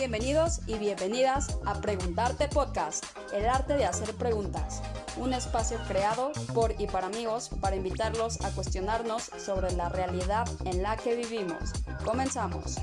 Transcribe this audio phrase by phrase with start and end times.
[0.00, 4.80] Bienvenidos y bienvenidas a Preguntarte Podcast, el arte de hacer preguntas,
[5.18, 10.82] un espacio creado por y para amigos para invitarlos a cuestionarnos sobre la realidad en
[10.82, 11.74] la que vivimos.
[12.02, 12.76] Comenzamos.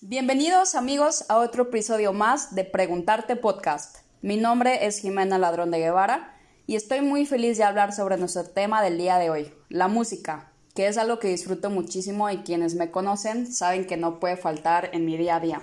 [0.00, 4.06] Bienvenidos amigos a otro episodio más de Preguntarte Podcast.
[4.20, 6.36] Mi nombre es Jimena Ladrón de Guevara
[6.68, 10.51] y estoy muy feliz de hablar sobre nuestro tema del día de hoy, la música,
[10.74, 14.90] que es algo que disfruto muchísimo y quienes me conocen saben que no puede faltar
[14.92, 15.62] en mi día a día.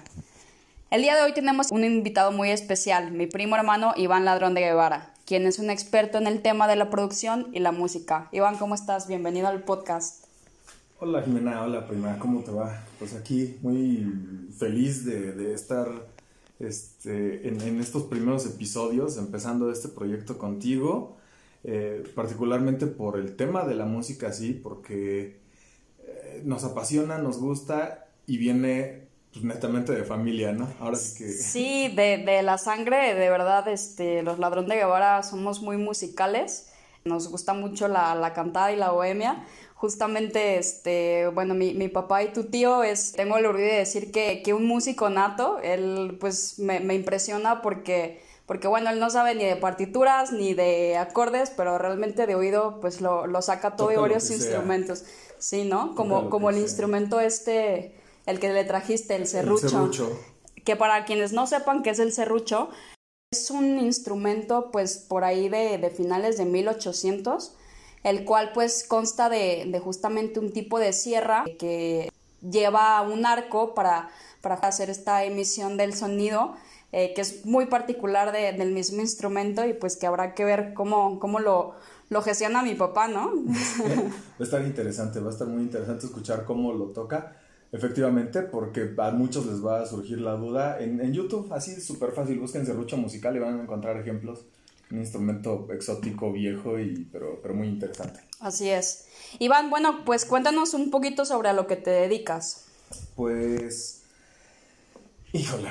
[0.91, 4.61] El día de hoy tenemos un invitado muy especial, mi primo hermano Iván Ladrón de
[4.61, 8.29] Guevara, quien es un experto en el tema de la producción y la música.
[8.31, 9.07] Iván, ¿cómo estás?
[9.07, 10.25] Bienvenido al podcast.
[10.99, 12.83] Hola Jimena, hola prima, ¿cómo te va?
[12.99, 14.05] Pues aquí muy
[14.57, 15.87] feliz de, estar
[16.59, 21.18] este, en, en, estos primeros episodios, empezando este proyecto contigo.
[21.65, 25.39] Eh, particularmente por el tema de la música, sí, porque
[26.05, 30.69] eh, nos apasiona, nos gusta y viene pues, netamente de familia, ¿no?
[30.79, 31.29] Ahora sí que...
[31.29, 36.71] Sí, de, de la sangre, de verdad, este, los ladrones de Guevara somos muy musicales,
[37.03, 42.23] nos gusta mucho la, la cantada y la bohemia, justamente, este, bueno, mi, mi, papá
[42.23, 46.15] y tu tío es, tengo el orgullo de decir que, que un músico nato, él
[46.21, 51.51] pues me impresiona porque porque bueno, él no sabe ni de partituras ni de acordes,
[51.55, 55.03] pero realmente de oído pues lo, lo saca todo y varios instrumentos.
[55.37, 55.93] Sí, ¿no?
[55.93, 57.93] Como, como el instrumento este,
[58.25, 60.19] el que le trajiste, el serrucho, el serrucho.
[60.65, 62.71] Que para quienes no sepan qué es el serrucho,
[63.31, 67.53] es un instrumento pues por ahí de, de finales de 1800,
[68.01, 72.11] el cual pues consta de, de justamente un tipo de sierra que
[72.41, 74.09] lleva un arco para,
[74.41, 76.55] para hacer esta emisión del sonido
[76.91, 80.73] eh, que es muy particular de, del mismo instrumento y pues que habrá que ver
[80.73, 81.75] cómo, cómo lo,
[82.09, 83.31] lo gestiona mi papá, ¿no?
[83.45, 87.35] va a estar interesante, va a estar muy interesante escuchar cómo lo toca.
[87.71, 90.79] Efectivamente, porque a muchos les va a surgir la duda.
[90.79, 94.45] En, en YouTube, así súper fácil, busquen serrucho musical y van a encontrar ejemplos.
[94.89, 98.21] Un instrumento exótico, viejo, y, pero, pero muy interesante.
[98.39, 99.05] Así es.
[99.37, 102.65] Iván, bueno, pues cuéntanos un poquito sobre a lo que te dedicas.
[103.15, 104.01] Pues,
[105.31, 105.69] híjole,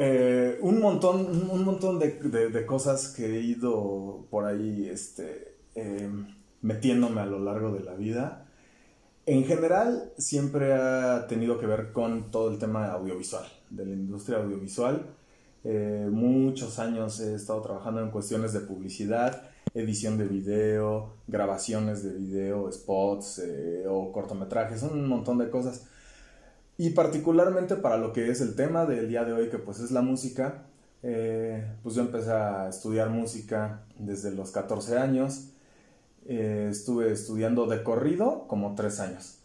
[0.00, 6.28] eh, un montón, un montón de, cosas que he ido por ahí este, em,
[6.62, 8.46] metiéndome a lo largo de la vida.
[9.26, 14.38] En general, siempre ha tenido que ver con todo el tema audiovisual, de la industria
[14.38, 15.04] audiovisual.
[15.64, 19.42] Eh, muchos años he estado trabajando en cuestiones de publicidad,
[19.74, 25.86] edición de video, grabaciones de video, spots eh, o cortometrajes, un montón de cosas.
[26.78, 29.90] Y particularmente para lo que es el tema del día de hoy, que pues es
[29.90, 30.62] la música,
[31.02, 35.48] eh, pues yo empecé a estudiar música desde los 14 años.
[36.24, 39.38] Eh, estuve estudiando de corrido como tres años.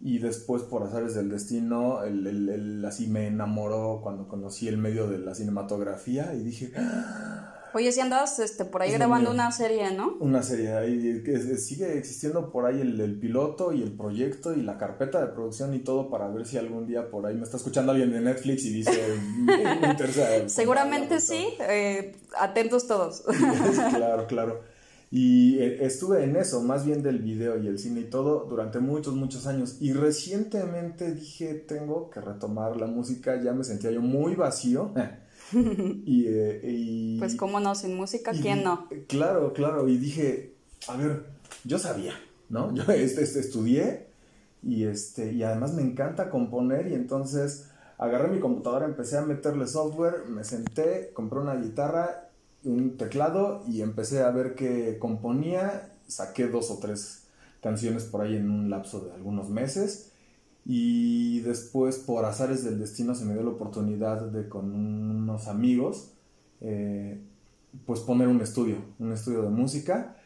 [0.00, 5.18] Y después, por azares del destino, el, así me enamoró cuando conocí el medio de
[5.18, 7.41] la cinematografía y dije, ¡Ah!
[7.74, 10.16] Oye, si andas este, por ahí grabando una serie, ¿no?
[10.20, 11.22] Una serie, ahí
[11.56, 15.78] sigue existiendo por ahí el, piloto y el proyecto y la carpeta de producción y
[15.78, 18.72] todo para ver si algún día por ahí me está escuchando alguien de Netflix y
[18.72, 19.00] dice,
[19.36, 20.48] me interesa.
[20.48, 23.22] Seguramente sí, eh, atentos todos.
[23.94, 24.72] claro, claro.
[25.14, 28.80] Y eh, estuve en eso, más bien del video y el cine y todo, durante
[28.80, 29.76] muchos, muchos años.
[29.78, 34.92] Y recientemente dije, tengo que retomar la música, ya me sentía yo muy vacío.
[34.96, 35.10] Eh,
[35.54, 38.88] y, pues cómo no, sin música, ¿quién no?
[39.08, 40.54] Claro, claro, y dije,
[40.88, 41.26] a ver,
[41.64, 42.14] yo sabía,
[42.48, 42.74] ¿no?
[42.74, 44.06] Yo este, este, estudié
[44.62, 47.68] y, este, y además me encanta componer y entonces
[47.98, 52.30] agarré mi computadora, empecé a meterle software, me senté, compré una guitarra,
[52.64, 57.24] un teclado y empecé a ver que componía, saqué dos o tres
[57.60, 60.11] canciones por ahí en un lapso de algunos meses
[60.64, 66.12] y después, por azares del destino, se me dio la oportunidad de con unos amigos,
[66.60, 67.20] eh,
[67.84, 70.16] pues poner un estudio, un estudio de música.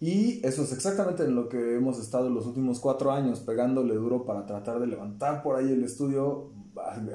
[0.00, 4.24] Y eso es exactamente en lo que hemos estado los últimos cuatro años, pegándole duro
[4.24, 6.50] para tratar de levantar por ahí el estudio,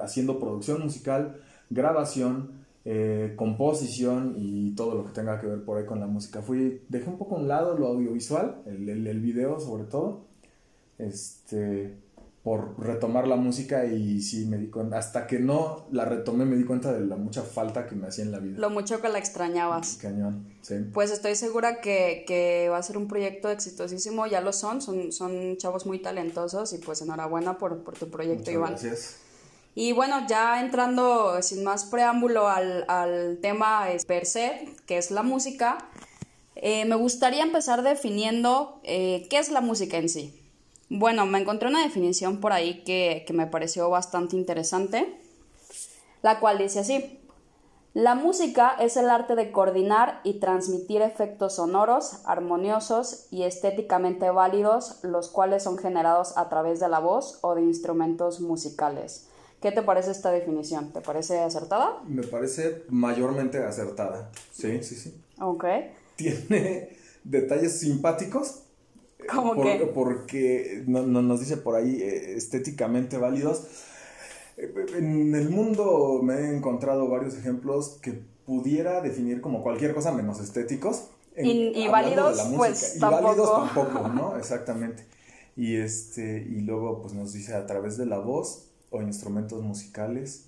[0.01, 5.85] haciendo producción musical, grabación, eh, composición y todo lo que tenga que ver por ahí
[5.85, 6.43] con la música.
[6.43, 10.27] Fui, dejé un poco a un lado lo audiovisual, el, el, el video sobre todo.
[10.99, 12.04] Este,
[12.45, 16.55] por retomar la música y sí me di cuenta, hasta que no la retomé me
[16.55, 18.59] di cuenta de la mucha falta que me hacía en la vida.
[18.59, 19.97] Lo mucho que la extrañabas.
[19.99, 20.75] Cañón, sí.
[20.93, 25.11] Pues estoy segura que, que va a ser un proyecto exitosísimo, ya lo son, son,
[25.11, 28.73] son chavos muy talentosos y pues enhorabuena por, por tu proyecto, Iván.
[28.73, 29.15] Gracias.
[29.73, 35.23] Y bueno, ya entrando sin más preámbulo al, al tema per se, que es la
[35.23, 35.79] música,
[36.53, 40.44] eh, me gustaría empezar definiendo eh, qué es la música en sí.
[40.89, 45.19] Bueno, me encontré una definición por ahí que, que me pareció bastante interesante,
[46.21, 47.19] la cual dice así.
[47.95, 54.99] La música es el arte de coordinar y transmitir efectos sonoros, armoniosos y estéticamente válidos,
[55.01, 59.27] los cuales son generados a través de la voz o de instrumentos musicales.
[59.61, 60.91] ¿Qué te parece esta definición?
[60.91, 62.01] ¿Te parece acertada?
[62.05, 64.29] Me parece mayormente acertada.
[64.51, 65.17] Sí, sí, sí.
[65.39, 65.63] Ok.
[66.17, 68.64] Tiene detalles simpáticos.
[69.29, 69.93] ¿Cómo por-?
[69.93, 73.67] Porque no, no- nos dice por ahí eh, estéticamente válidos.
[74.57, 80.39] En el mundo me he encontrado varios ejemplos que pudiera definir como cualquier cosa menos
[80.39, 81.07] estéticos.
[81.35, 82.57] En- Y- válidos, la música.
[82.57, 83.87] pues, y válidos tampoco.
[83.87, 84.37] tampoco, ¿no?
[84.37, 85.05] Exactamente.
[85.57, 90.45] Y este, y luego pues nos dice a través de la voz o instrumentos musicales,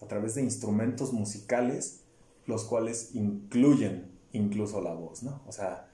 [0.00, 2.00] a través de instrumentos musicales,
[2.46, 5.42] los cuales incluyen incluso la voz, ¿no?
[5.46, 5.88] O sea,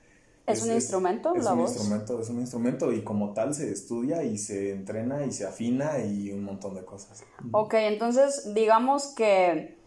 [0.47, 1.73] ¿Es un instrumento, es la un voz?
[1.73, 5.99] instrumento, es un instrumento y como tal se estudia y se entrena y se afina
[6.01, 7.25] y un montón de cosas.
[7.53, 9.79] Ok, entonces digamos que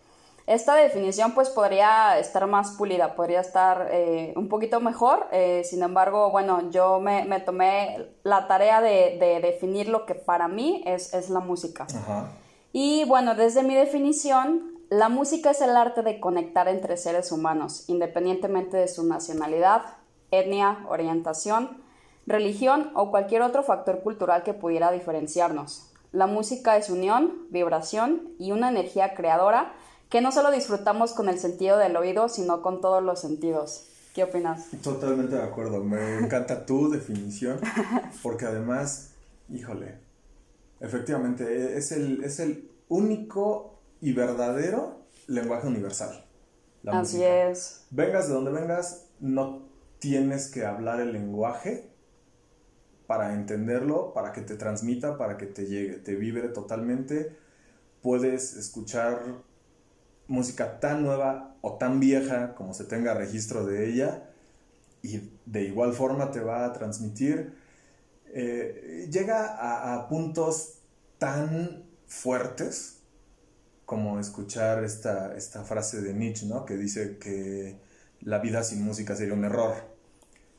[0.47, 5.83] esta definición pues podría estar más pulida, podría estar eh, un poquito mejor, eh, sin
[5.83, 10.81] embargo, bueno, yo me, me tomé la tarea de, de definir lo que para mí
[10.87, 11.85] es, es la música.
[11.93, 12.31] Ajá.
[12.73, 17.83] Y bueno, desde mi definición, la música es el arte de conectar entre seres humanos,
[17.87, 19.81] independientemente de su nacionalidad,
[20.31, 21.81] etnia, orientación,
[22.25, 25.91] religión o cualquier otro factor cultural que pudiera diferenciarnos.
[26.11, 29.73] La música es unión, vibración y una energía creadora
[30.09, 33.87] que no solo disfrutamos con el sentido del oído, sino con todos los sentidos.
[34.13, 34.67] ¿Qué opinas?
[34.81, 35.83] Totalmente de acuerdo.
[35.83, 37.59] Me encanta tu definición
[38.23, 39.11] porque además,
[39.49, 39.99] híjole,
[40.79, 46.25] efectivamente es el, es el único y verdadero lenguaje universal.
[46.83, 47.49] la Así música.
[47.49, 47.85] es.
[47.91, 49.66] Vengas de donde vengas, no
[49.99, 51.89] tienes que hablar el lenguaje
[53.07, 57.37] para entenderlo, para que te transmita, para que te llegue, te vibre totalmente.
[58.01, 59.43] Puedes escuchar
[60.27, 64.29] música tan nueva o tan vieja como se tenga registro de ella
[65.03, 67.55] y de igual forma te va a transmitir.
[68.33, 70.79] eh, llega a, a puntos
[71.19, 73.03] tan fuertes
[73.85, 76.65] como escuchar esta, esta frase de Nietzsche, ¿no?
[76.65, 77.79] Que dice que
[78.27, 79.73] la vida sin música sería un error.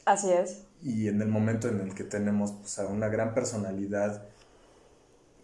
[0.06, 0.62] Así es.
[0.82, 4.22] Y en el momento en el que tenemos pues, a una gran personalidad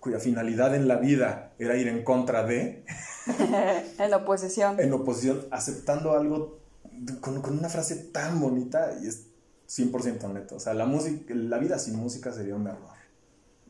[0.00, 2.82] cuya finalidad en la vida era ir en contra de,
[3.98, 4.80] en oposición.
[4.80, 6.58] en oposición, aceptando algo
[7.20, 9.26] con, con una frase tan bonita y es
[9.68, 10.56] 100% neto.
[10.56, 12.94] O sea, la, música, la vida sin música sería un error.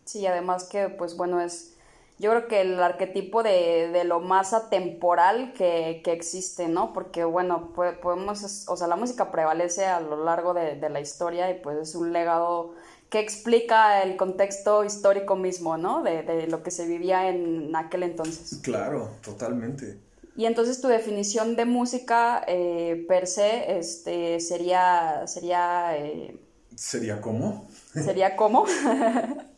[0.04, 1.73] Sí, además que, pues bueno, es,
[2.18, 6.92] yo creo que el arquetipo de, de lo más atemporal que, que existe, ¿no?
[6.92, 11.00] Porque, bueno, po- podemos, o sea, la música prevalece a lo largo de, de la
[11.00, 12.74] historia y pues es un legado
[13.10, 16.02] que explica el contexto histórico mismo, ¿no?
[16.02, 18.60] De, de lo que se vivía en aquel entonces.
[18.62, 19.98] Claro, totalmente.
[20.36, 26.36] Y entonces tu definición de música eh, per se este, sería, sería, eh,
[26.76, 27.68] ¿Sería cómo?
[27.94, 28.64] sería como...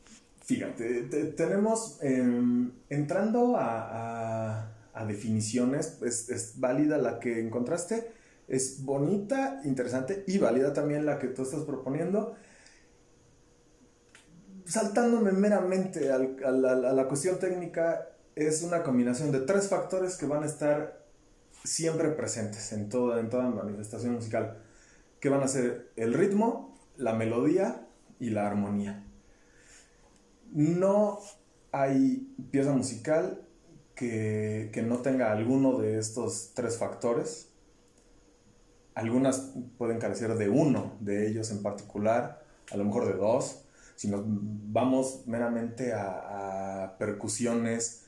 [0.46, 4.72] Fíjate, te- tenemos, em, entrando a,
[5.06, 8.10] definiciones, es, válida la que encontraste,
[8.48, 12.34] es bonita, interesante y válida también la que tú estás proponiendo.
[14.64, 20.26] Saltándome meramente a, la, a la cuestión técnica, es una combinación de tres factores que
[20.26, 21.04] van a estar
[21.64, 24.58] siempre presentes en toda, en toda manifestación musical,
[25.20, 27.86] que van a ser el ritmo, la melodía
[28.20, 29.05] y la armonía.
[30.56, 31.18] No
[31.70, 33.46] hay pieza musical
[33.94, 37.50] que, que no tenga alguno de estos tres factores.
[38.94, 43.66] Algunas pueden carecer de uno de ellos en particular, a lo mejor de dos.
[43.96, 48.06] Si nos vamos meramente a, a percusiones,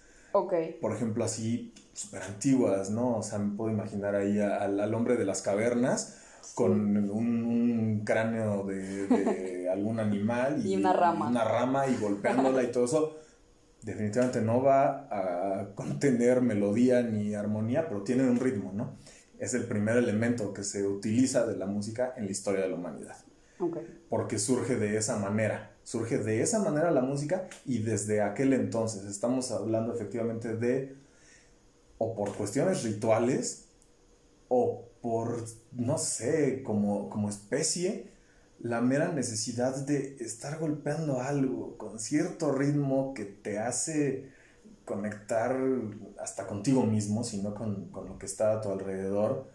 [0.81, 3.19] por ejemplo, así súper antiguas, ¿no?
[3.19, 6.17] O sea, me puedo imaginar ahí al hombre de las cavernas
[6.55, 11.29] con un, un cráneo de, de algún animal Y una rama.
[11.29, 13.17] una rama y golpeándola y todo eso.
[13.83, 18.97] Definitivamente no va a contener melodía ni armonía, pero tiene un ritmo, ¿no?
[19.39, 22.75] Es el primer elemento que se utiliza de la música en la historia de la
[22.75, 23.17] humanidad
[23.61, 23.79] Ok.
[24.09, 25.77] porque surge de esa manera.
[25.85, 30.97] Surge de esa manera la música y desde aquel entonces estamos hablando efectivamente de,
[31.99, 33.69] o por cuestiones rituales,
[34.49, 38.11] o por, no sé, como, como especie,
[38.61, 44.31] la mera necesidad de estar golpeando algo con cierto ritmo que te hace
[44.85, 45.57] conectar
[46.19, 49.49] hasta contigo mismo, sino con, con lo que está a tu alrededor.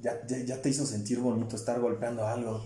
[0.00, 2.64] Ya, ya, ya te hizo sentir bonito estar golpeando algo.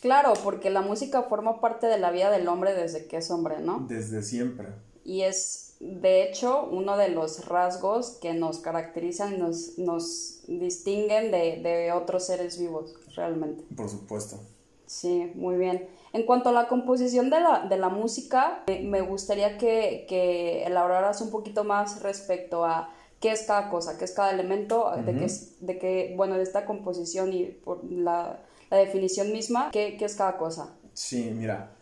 [0.00, 3.60] Claro, porque la música forma parte de la vida del hombre desde que es hombre,
[3.60, 3.86] ¿no?
[3.88, 4.68] Desde siempre.
[5.04, 11.32] Y es, de hecho, uno de los rasgos que nos caracterizan y nos, nos distinguen
[11.32, 13.64] de, de otros seres vivos, realmente.
[13.74, 14.38] Por supuesto.
[14.86, 15.88] Sí, muy bien.
[16.12, 20.62] En cuanto a la composición de la, de la música, eh, me gustaría que, que
[20.62, 25.16] elaboraras un poquito más respecto a qué es cada cosa, qué es cada elemento, de,
[25.16, 29.96] qué es, de qué, bueno, de esta composición y por la, la definición misma, qué,
[29.96, 30.76] qué, es cada cosa.
[30.92, 31.72] Sí, mira.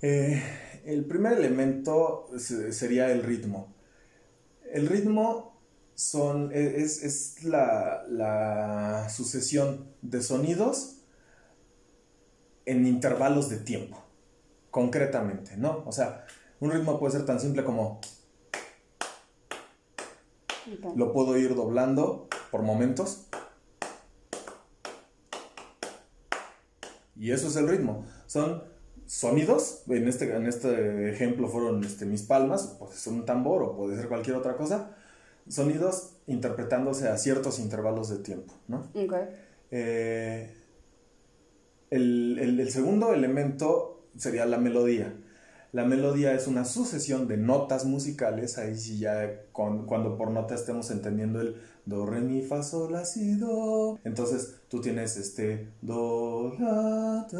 [0.00, 0.42] Eh,
[0.84, 3.74] el primer elemento sería el ritmo.
[4.72, 5.60] El ritmo
[5.94, 10.98] son, e, es, es la, la sucesión de sonidos
[12.66, 14.02] en intervalos de tiempo,
[14.70, 15.82] concretamente, ¿no?
[15.86, 16.26] O sea,
[16.60, 18.00] un ritmo puede ser tan simple como...
[20.96, 23.26] Lo puedo ir doblando por momentos.
[27.16, 28.04] Y eso es el ritmo.
[28.26, 28.62] Son
[29.08, 33.74] sonidos, en este, en este ejemplo fueron este, mis palmas, puede ser un tambor o
[33.74, 34.94] puede ser cualquier otra cosa.
[35.48, 38.86] Sonidos interpretándose a ciertos intervalos de tiempo, ¿no?
[38.90, 39.30] Okay.
[39.70, 40.54] Eh,
[41.90, 45.14] el, el, el, segundo elemento sería la melodía.
[45.72, 50.54] La melodía es una sucesión de notas musicales, ahí sí ya con, cuando por nota
[50.54, 53.98] estemos entendiendo el do, re, mi, fa, sol, la, si, do.
[54.04, 57.38] Entonces tú tienes este do, la, ta,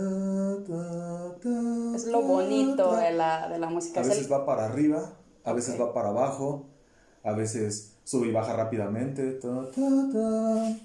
[0.67, 1.28] ta, ta,
[1.99, 4.01] Es lo bonito de la, de la música.
[4.01, 5.87] A veces va para arriba, a veces okay.
[5.87, 6.67] va para abajo,
[7.25, 9.33] a veces sube y baja rápidamente.
[9.33, 10.77] Ta, ta, ta.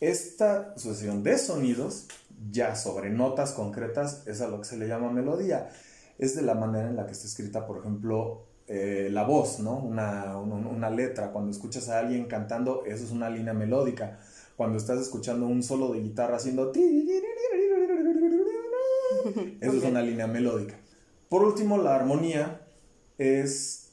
[0.00, 2.06] Esta sucesión de sonidos
[2.52, 5.68] ya sobre notas concretas es a lo que se le llama melodía.
[6.16, 9.78] Es de la manera en la que está escrita, por ejemplo, eh, la voz, ¿no?
[9.78, 11.32] Una, una, una, letra.
[11.32, 14.20] Cuando escuchas a alguien cantando, eso es una línea melódica.
[14.56, 16.70] Cuando estás escuchando un solo de guitarra haciendo...
[19.92, 20.78] una línea melódica.
[21.28, 22.66] Por último, la armonía
[23.18, 23.92] es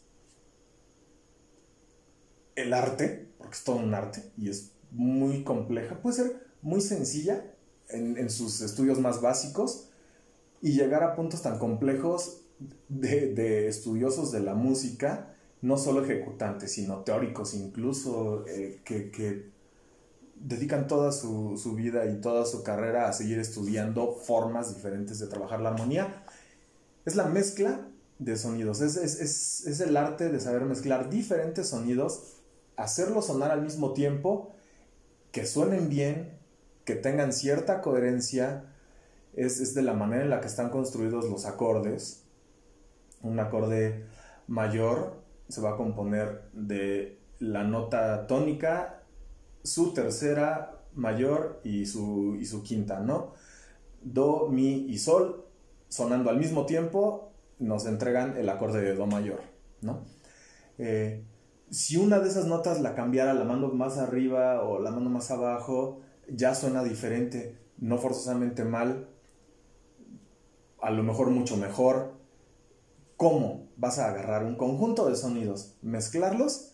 [2.56, 6.01] el arte, porque es todo un arte y es muy compleja.
[6.01, 7.46] Puede ser muy sencilla,
[7.89, 9.89] en, sus estudios más básicos
[10.62, 12.41] y llegar a puntos tan complejos
[12.88, 19.50] de, estudiosos de la música, no solo ejecutantes, sino teóricos incluso, eh, que,
[20.39, 25.27] dedican toda su, su, vida y toda su carrera a seguir estudiando formas diferentes de
[25.27, 26.24] trabajar la armonía.
[27.05, 27.88] Es la mezcla
[28.19, 32.38] de sonidos, es, es, es, es el arte de saber mezclar diferentes sonidos,
[32.75, 34.53] hacerlos sonar al mismo tiempo,
[35.31, 36.38] que suenen bien,
[36.86, 38.65] que tengan cierta coherencia,
[39.34, 42.24] es, es, de la manera en la que están construidos los acordes.
[43.22, 44.05] Un acorde
[44.48, 48.99] mayor se va a componer de la nota tónica,
[49.69, 53.33] su tercera mayor y su, y su quinta, ¿no?
[54.01, 55.45] Do, mi y sol,
[55.88, 59.41] sonando al mismo tiempo, nos entregan el acorde de do mayor,
[59.81, 60.05] ¿no?
[60.77, 61.23] Eh,
[61.69, 65.29] si una de esas notas la cambiara, la mando más arriba o la mando más
[65.29, 69.07] abajo, ya suena diferente, no forzosamente mal,
[70.81, 72.17] a lo mejor mucho mejor.
[73.17, 76.71] ¿Cómo vas a agarrar un conjunto de sonidos, mezclarlos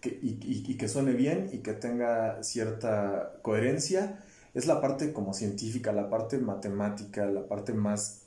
[0.00, 4.24] que, y, y, y, que suene bien y que tenga cierta coherencia?
[4.54, 8.22] Es la parte como científica, la parte matemática, la parte más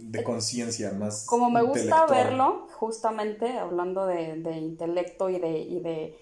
[0.00, 1.24] de conciencia, más...
[1.26, 6.16] Como me gusta verlo, justamente hablando de, de intelecto y de, y de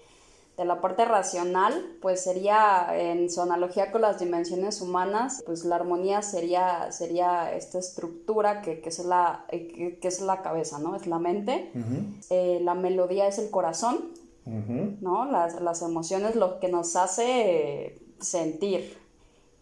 [0.57, 5.75] de la parte racional, pues sería en su analogía con las dimensiones humanas, pues la
[5.75, 10.95] armonía sería, sería esta estructura que, que es, la, que, que, es la cabeza, ¿no?
[10.95, 11.71] Es la mente.
[11.75, 12.25] Uh -huh.
[12.29, 14.11] eh, la melodía es el corazón,
[14.45, 14.97] uh -huh.
[15.01, 15.31] ¿no?
[15.31, 18.97] Las, las emociones, lo que nos hace sentir.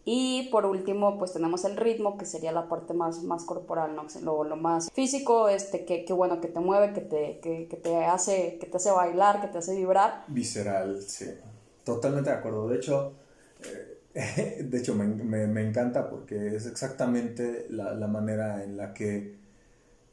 [0.06, 4.04] Y por último, pues tenemos el ritmo, que sería la parte más, más corporal, ¿no?
[4.20, 7.76] Lo, lo más físico, este, que, que, bueno, que te mueve, que te, que, que,
[7.76, 10.24] te hace, que te hace bailar, que te hace vibrar.
[10.28, 11.26] Visceral, sí.
[11.84, 12.68] Totalmente de acuerdo.
[12.68, 13.14] De hecho,
[14.14, 18.92] eh, de hecho me, me, me, encanta porque es exactamente la, la manera en la
[18.92, 19.43] que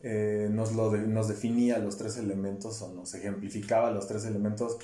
[0.03, 4.77] eh, nos, lo de, nos definía los tres elementos o nos ejemplificaba los tres elementos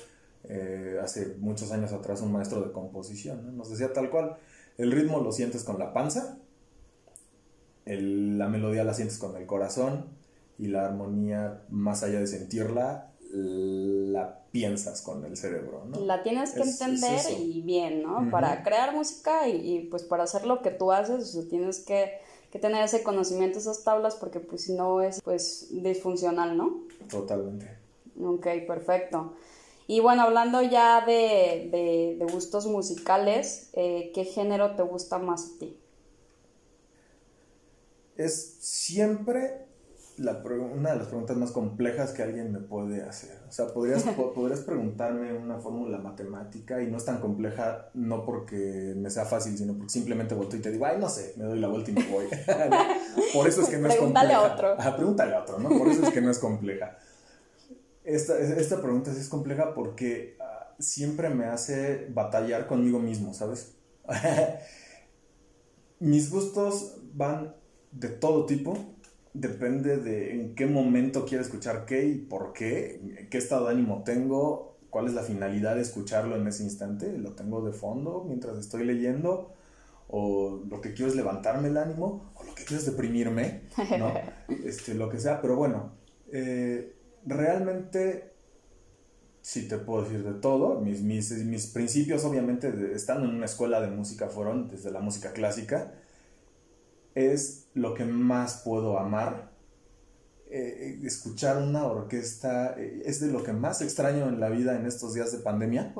[0.44, 3.46] eh, hace muchos años atrás un maestro de composición.
[3.46, 3.52] ¿no?
[3.52, 4.36] Nos decía tal cual
[4.76, 6.38] el ritmo lo sientes con la panza,
[7.84, 10.06] el, la melodía la sientes con el corazón
[10.58, 16.00] y la armonía, más allá de sentirla, la piensas con el cerebro, ¿no?
[16.00, 18.18] La tienes que es, entender es y bien, ¿no?
[18.18, 18.30] Uh -huh.
[18.30, 21.80] Para crear música y, y, pues para hacer lo que tú haces, o sea, tienes
[21.80, 22.12] que,
[22.50, 26.84] que, tener ese conocimiento, esas tablas, porque pues si no es pues disfuncional, ¿no?
[27.10, 27.78] Totalmente.
[28.20, 29.34] Ok, perfecto.
[29.86, 35.52] Y bueno, hablando ya de, de, de gustos musicales, eh, ¿qué género te gusta más
[35.54, 35.78] a ti?
[38.18, 39.67] es siempre
[40.18, 43.38] la, una de las preguntas más complejas que alguien me puede hacer.
[43.48, 44.02] O sea, podrías,
[44.34, 49.56] podrías preguntarme una fórmula matemática y no es tan compleja, no porque me sea fácil,
[49.56, 51.94] sino porque simplemente volteo y te digo, ay, no sé, me doy la vuelta y
[51.94, 52.26] me voy.
[53.32, 54.26] Por eso es que no es compleja.
[54.26, 54.72] Pregúntale a otro.
[54.78, 55.68] Ajá, pregúntale a otro, ¿no?
[55.68, 56.98] Por eso es que no es compleja.
[58.04, 63.74] Esta, esta pregunta sí es compleja porque ah, siempre me hace batallar conmigo mismo, ¿sabes?
[66.00, 67.54] Mis gustos van
[67.92, 68.97] de todo tipo
[69.34, 74.02] depende de en qué momento quiero escuchar qué y por qué, qué estado de ánimo
[74.04, 78.58] tengo, cuál es la finalidad de escucharlo en ese instante, lo tengo de fondo mientras
[78.58, 79.52] estoy leyendo,
[80.08, 83.62] o lo que quiero es levantarme el ánimo, o lo que quiero es deprimirme,
[83.98, 84.12] ¿no?
[84.64, 85.92] este, lo que sea, pero bueno,
[86.32, 86.94] eh,
[87.26, 88.32] realmente
[89.42, 93.80] sí te puedo decir de todo, mis, mis, mis principios obviamente estando en una escuela
[93.80, 95.94] de música fueron desde la música clásica,
[97.14, 99.50] es lo que más puedo amar.
[100.50, 104.86] Eh, escuchar una orquesta eh, es de lo que más extraño en la vida en
[104.86, 105.94] estos días de pandemia.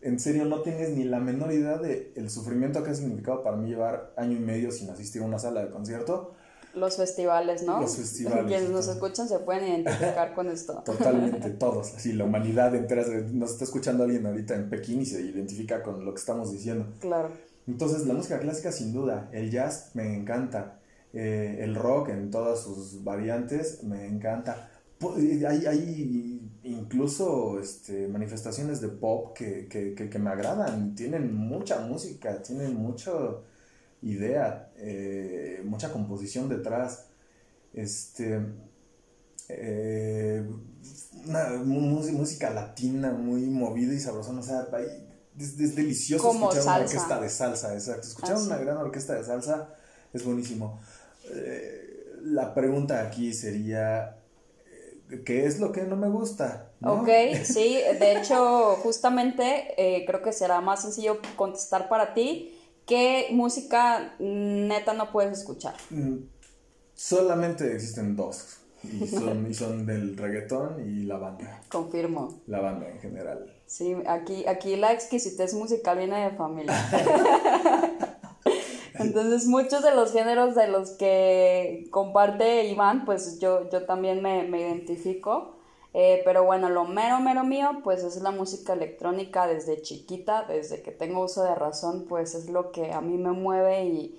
[0.00, 3.56] En serio, no tienes ni la menor idea de el sufrimiento que ha significado para
[3.56, 6.34] mí llevar año y medio sin asistir a una sala de concierto.
[6.74, 7.80] Los festivales, ¿no?
[7.80, 8.44] Los festivales.
[8.46, 10.74] Quienes nos escuchan se pueden identificar con esto.
[10.84, 11.94] Totalmente, todos.
[11.94, 13.04] Así, la humanidad entera.
[13.32, 16.86] Nos está escuchando alguien ahorita en Pekín y se identifica con lo que estamos diciendo.
[17.00, 17.30] Claro.
[17.68, 19.28] Entonces, la música clásica, sin duda.
[19.30, 20.80] El jazz me encanta.
[21.12, 24.70] Eh, el rock en todas sus variantes me encanta.
[25.00, 30.94] Hay, hay incluso este, manifestaciones de pop que, que, me agradan.
[30.94, 33.12] Tienen mucha música, tienen mucha
[34.02, 37.08] idea, eh, mucha composición detrás.
[37.74, 38.40] Este,
[39.50, 40.42] eh,
[41.26, 44.32] una música latina muy movida y sabrosa.
[44.32, 45.07] O sea, hay
[45.38, 48.06] es, delicioso escuchar una orquesta de salsa, exacto.
[48.06, 49.74] Escuchar una gran orquesta de salsa
[50.12, 50.80] es buenísimo.
[51.30, 54.16] Eh, la pregunta aquí sería,
[55.10, 56.70] eh, ¿qué es lo que no me gusta?
[56.82, 57.08] Ok,
[57.44, 62.54] sí, de hecho, justamente eh, creo que será más sencillo contestar para ti.
[62.86, 65.74] ¿Qué música neta no puedes escuchar?
[65.90, 66.20] Mm,
[66.94, 68.58] solamente existen dos.
[68.82, 71.62] Y son, y son del reggaetón y la banda.
[71.70, 72.40] Confirmo.
[72.46, 73.52] La banda en general.
[73.66, 76.74] Sí, aquí, aquí la exquisitez musical viene de familia.
[78.94, 84.48] Entonces, muchos de los géneros de los que comparte Iván, pues yo, yo también me,
[84.58, 85.54] identifico.
[85.94, 90.82] Eh, pero bueno, lo mero, mero mío, pues es la música electrónica desde chiquita, desde
[90.82, 94.18] que tengo uso de razón, pues es lo que a mí me mueve y,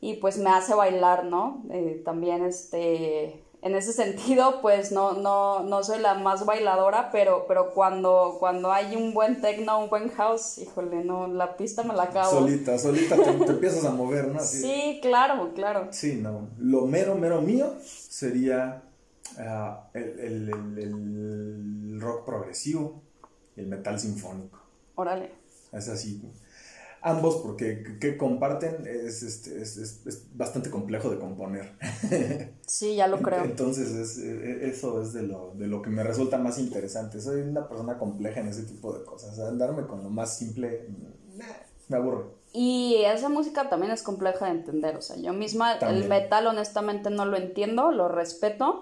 [0.00, 1.62] y pues me hace bailar, ¿no?
[1.70, 7.44] Eh, también este en ese sentido, pues no, no, no soy la más bailadora, pero,
[7.46, 11.94] pero cuando, cuando hay un buen techno, un buen house, híjole, no, la pista me
[11.94, 12.40] la acabo.
[12.40, 14.40] Solita, solita te, empiezas a mover, ¿no?
[14.40, 15.86] Sí, claro, claro.
[15.92, 16.48] Sí, no.
[16.58, 18.82] Lo mero, mero mío sería
[19.38, 23.00] ah, el, el, rock progresivo
[23.56, 24.58] y el metal sinfónico.
[24.96, 25.30] Órale.
[25.70, 26.20] Es así
[27.02, 31.72] ambos porque que comparten es, este, es, es, bastante complejo de componer.
[32.72, 33.44] Sí, ya lo creo.
[33.44, 37.20] Entonces es, e, eso es de lo, de lo que me resulta más interesante.
[37.20, 39.38] Soy una persona compleja en ese tipo de cosas.
[39.38, 40.88] Andarme con lo más simple
[41.88, 42.24] me aburre.
[42.54, 44.96] Y esa música también es compleja de entender.
[44.96, 48.80] O sea, yo misma el metal honestamente no lo entiendo, lo respeto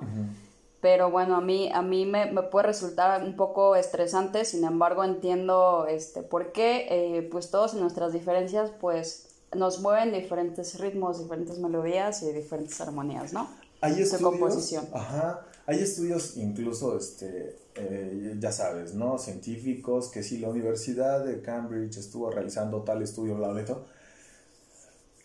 [0.81, 5.87] pero bueno, a mí, a mí me, puede resultar un poco estresante, sin embargo entiendo
[5.87, 11.59] este, por qué, eh, pues todos en nuestras diferencias, pues nos mueven diferentes ritmos, diferentes
[11.59, 13.49] melodías y diferentes armonías, ¿no?
[13.83, 14.89] Hay estudios, composición.
[14.93, 19.19] Ajá, hay estudios incluso, este, eh, ya sabes, ¿no?
[19.19, 23.77] Científicos, que si la Universidad de Cambridge estuvo realizando tal estudio, bla, bla, bla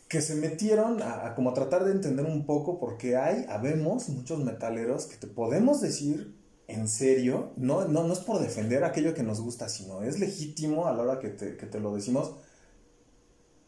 [0.07, 5.07] que se metieron a, como tratar de entender un poco porque hay, habemos muchos metaleros
[5.07, 6.35] que te podemos decir
[6.67, 10.87] en serio, no, no, no es por defender aquello que nos gusta, sino es legítimo
[10.87, 12.35] a la hora que te, que te lo decimos.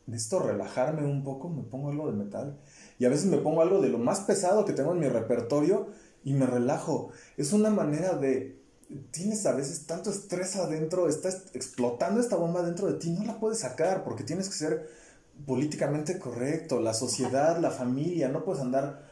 [0.08, 2.60] Necesito relajarme un poco, me pongo algo de metal.
[2.98, 5.88] Y a veces me pongo algo de lo más pesado que tengo en mi repertorio
[6.24, 7.12] y me relajo.
[7.36, 8.58] Es una manera de...
[9.12, 13.38] Tienes a veces tanto estrés adentro, estás explotando esta bomba dentro de ti, no la
[13.38, 14.88] puedes sacar porque tienes que ser
[15.46, 19.08] políticamente correcto, la sociedad, la familia, no puedes andar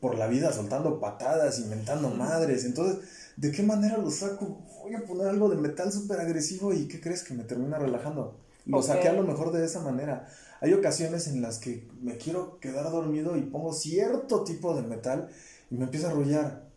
[0.00, 2.64] por la vida soltando patadas, inventando madres.
[2.64, 4.64] Entonces, ¿de qué manera lo saco?
[4.82, 8.38] Voy a poner algo de metal súper agresivo y ¿qué crees que me termina relajando?
[8.66, 10.28] Lo saqué a lo mejor de esa manera.
[10.60, 15.28] Hay ocasiones en las que me quiero quedar dormido y pongo cierto tipo de metal
[15.70, 16.68] y me empieza a arrullar.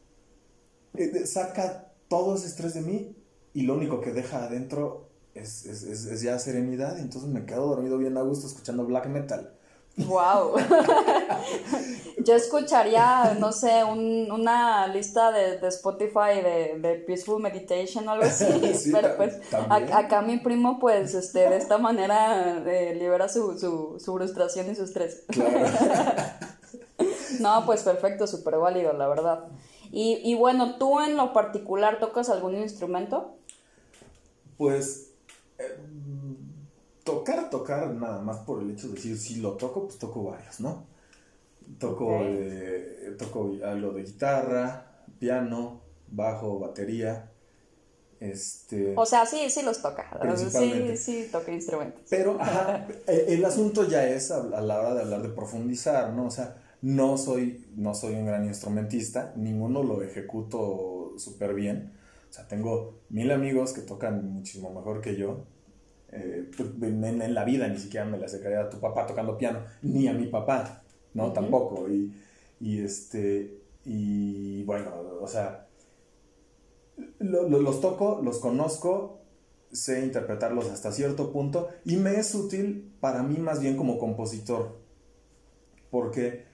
[0.95, 3.15] Eh, saca todo ese estrés de mí
[3.53, 7.97] y lo único que deja adentro es, es, es, ya serenidad, entonces me quedo dormido
[7.97, 9.53] bien a gusto escuchando black metal.
[9.97, 10.55] Wow.
[12.25, 18.11] Yo escucharía, no sé, un, una lista de, de Spotify de, de, Peaceful Meditation o
[18.11, 18.45] algo así.
[18.91, 24.13] pero pues acá mi primo, pues, este, de esta manera eh, libera su, su, su,
[24.13, 25.23] frustración y su estrés.
[27.39, 29.45] no, pues perfecto, súper válido, la verdad.
[29.91, 33.35] Y, y bueno, ¿tú en lo particular tocas algún instrumento?
[34.57, 35.10] Pues
[35.61, 35.77] eh,
[37.03, 40.59] tocar, tocar, nada más por el hecho de decir si lo toco, pues toco varios,
[40.59, 40.85] ¿no?
[41.79, 47.31] Toco, eh, toco algo de guitarra, piano, bajo, batería.
[48.19, 50.19] Este, o sea, sí, sí los toca.
[50.35, 52.03] Sí, sí, toca instrumentos.
[52.09, 52.37] Pero
[53.07, 56.27] e, el asunto ya es a, la hora de hablar de profundizar, ¿no?
[56.27, 61.93] O sea, no soy, no soy un gran instrumentista, ninguno lo ejecuto súper bien.
[62.29, 65.45] O sea, tengo mil amigos que tocan muchísimo mejor que yo,
[66.11, 66.49] eh,
[66.81, 70.13] en, la vida ni siquiera me la acercaría a tu papá tocando piano, ni a
[70.13, 71.31] mi papá, ¿no?
[71.31, 71.89] Tampoco.
[71.89, 72.13] Y,
[72.59, 75.67] y, este, y bueno, o sea,
[77.19, 79.21] los toco, los conozco,
[79.71, 84.77] sé interpretarlos hasta cierto punto y me es útil para mí más bien como compositor,
[85.89, 86.45] porque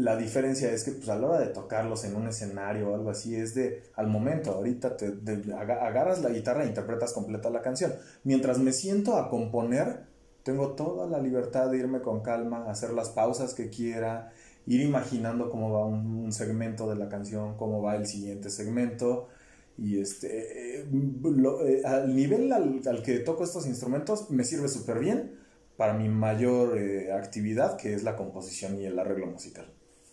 [0.00, 3.10] la diferencia es que pues, a la hora de tocarlos en un escenario o algo
[3.10, 5.12] así es de al momento, ahorita te,
[5.52, 7.92] agarras la guitarra e interpretas completa la canción.
[8.24, 10.04] Mientras me siento a componer,
[10.42, 14.32] tengo toda la libertad de irme con calma, hacer las pausas que quiera,
[14.66, 19.28] ir imaginando cómo va un, segmento de la canción, cómo va el siguiente segmento.
[19.76, 25.38] Y este, eh, eh, al nivel al, que toco estos instrumentos me sirve súper bien
[25.76, 29.66] para mi mayor eh, actividad, que es la composición y el arreglo musical.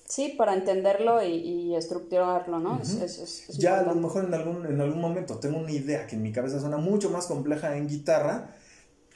[0.08, 2.82] Sí, para entenderlo y, estructurarlo, ¿no?
[3.58, 6.32] ya a lo mejor en algún, en algún momento tengo una idea que en mi
[6.32, 8.56] cabeza suena mucho más compleja en guitarra.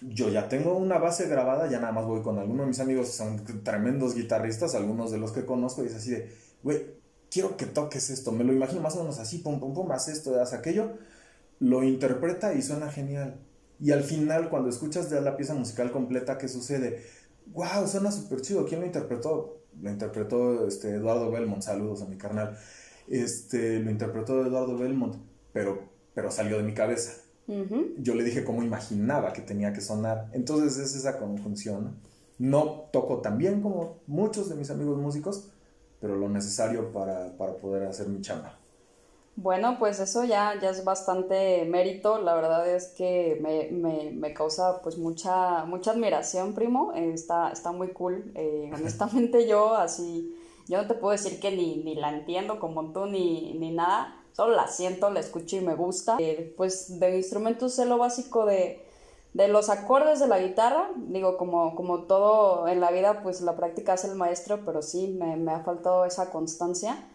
[0.02, 3.08] Yo ya tengo una base grabada, ya nada más voy con algunos de mis amigos
[3.08, 6.88] que son tremendos guitarristas, algunos de los que conozco, y es así de, güey,
[7.30, 8.34] quiero que toques esto.
[8.34, 10.92] Me lo imagino más o menos así, pum, pum, pum, haz esto, haz aquello.
[11.60, 13.40] Lo interpreta y suena genial.
[13.80, 17.02] Y al final, cuando escuchas ya la pieza musical completa, ¿qué sucede?
[17.54, 17.88] ¡Wow!
[17.88, 18.66] Suena súper chido.
[18.66, 19.61] ¿Quién lo interpretó?
[19.80, 22.58] Lo interpretó este, Eduardo Belmont, saludos a mi carnal,
[23.08, 25.16] este, lo interpretó Eduardo Belmont,
[25.54, 27.14] pero, pero salió de mi cabeza.
[27.98, 30.30] Yo le dije cómo imaginaba que tenía que sonar.
[30.32, 31.98] Entonces es esa conjunción.
[32.40, 35.50] No toco tan bien como muchos de mis amigos músicos,
[36.00, 38.58] pero lo necesario para, para poder hacer mi chamba.
[39.38, 42.20] Bueno, pues eso ya, ya es bastante mérito.
[42.20, 46.92] La verdad es que me, me, me causa pues mucha, mucha admiración, primo.
[46.94, 48.32] Eh, está, está muy cool.
[48.36, 50.36] Eh, honestamente yo así,
[50.68, 54.18] yo no te puedo decir que ni, ni la entiendo como tú ni, ni nada.
[54.34, 56.18] Solo la siento, la escucho y me gusta.
[56.20, 58.86] Eh, pues de instrumentos sé lo básico de,
[59.34, 60.90] de los acordes de la guitarra.
[60.96, 65.08] Digo, como, como todo en la vida, pues la práctica es el maestro, pero sí,
[65.08, 67.08] me, me ha faltado esa constancia.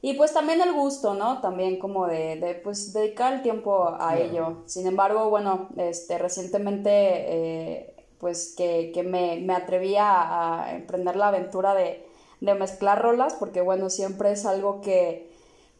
[0.00, 1.40] Y pues también el gusto, ¿no?
[1.40, 4.58] También como de, de pues dedicar el tiempo a ello.
[4.66, 11.28] Sin embargo, bueno, este, recientemente eh, pues que, que me, me atreví a, emprender la
[11.28, 12.06] aventura de,
[12.40, 15.30] de, mezclar rolas, porque bueno, siempre es algo que,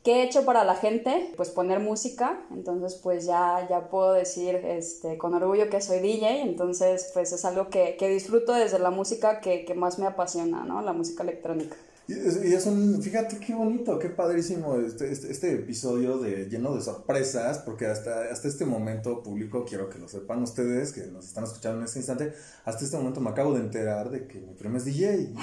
[0.03, 4.57] que, he hecho para la gente, pues poner música, entonces pues ya, ya puedo decir
[4.57, 8.91] este, con orgullo que soy DJ, entonces pues es algo que, que disfruto desde la
[8.91, 10.81] música que, que más me apasiona, ¿no?
[10.83, 11.77] La música electrónica.
[12.09, 16.81] Y es, un, fíjate qué bonito, qué padrísimo este, este, este, episodio de, lleno de
[16.81, 21.45] sorpresas, porque hasta, hasta este momento público, quiero que lo sepan ustedes, que nos están
[21.45, 22.33] escuchando en este instante,
[22.65, 25.35] hasta este momento me acabo de enterar de que mi primo es DJ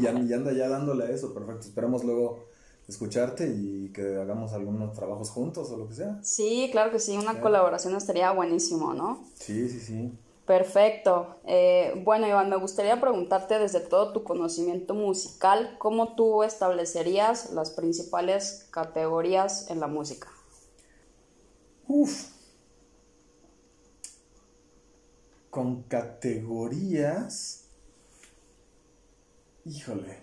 [0.00, 2.44] y, anda ya dándole a eso, perfecto, esperamos luego
[2.86, 6.20] escucharte y que hagamos algunos trabajos juntos o lo que sea.
[6.22, 9.24] Sí, claro que sí, una colaboración estaría buenísimo, ¿no?
[9.34, 10.12] Sí, sí, sí.
[10.46, 11.36] Perfecto.
[11.46, 17.70] Eh, bueno, Iván, me gustaría preguntarte desde todo tu conocimiento musical, ¿cómo tú establecerías las
[17.70, 20.28] principales categorías en la música?
[21.86, 22.30] Uf.
[25.50, 27.68] Con categorías.
[29.64, 30.18] Híjole.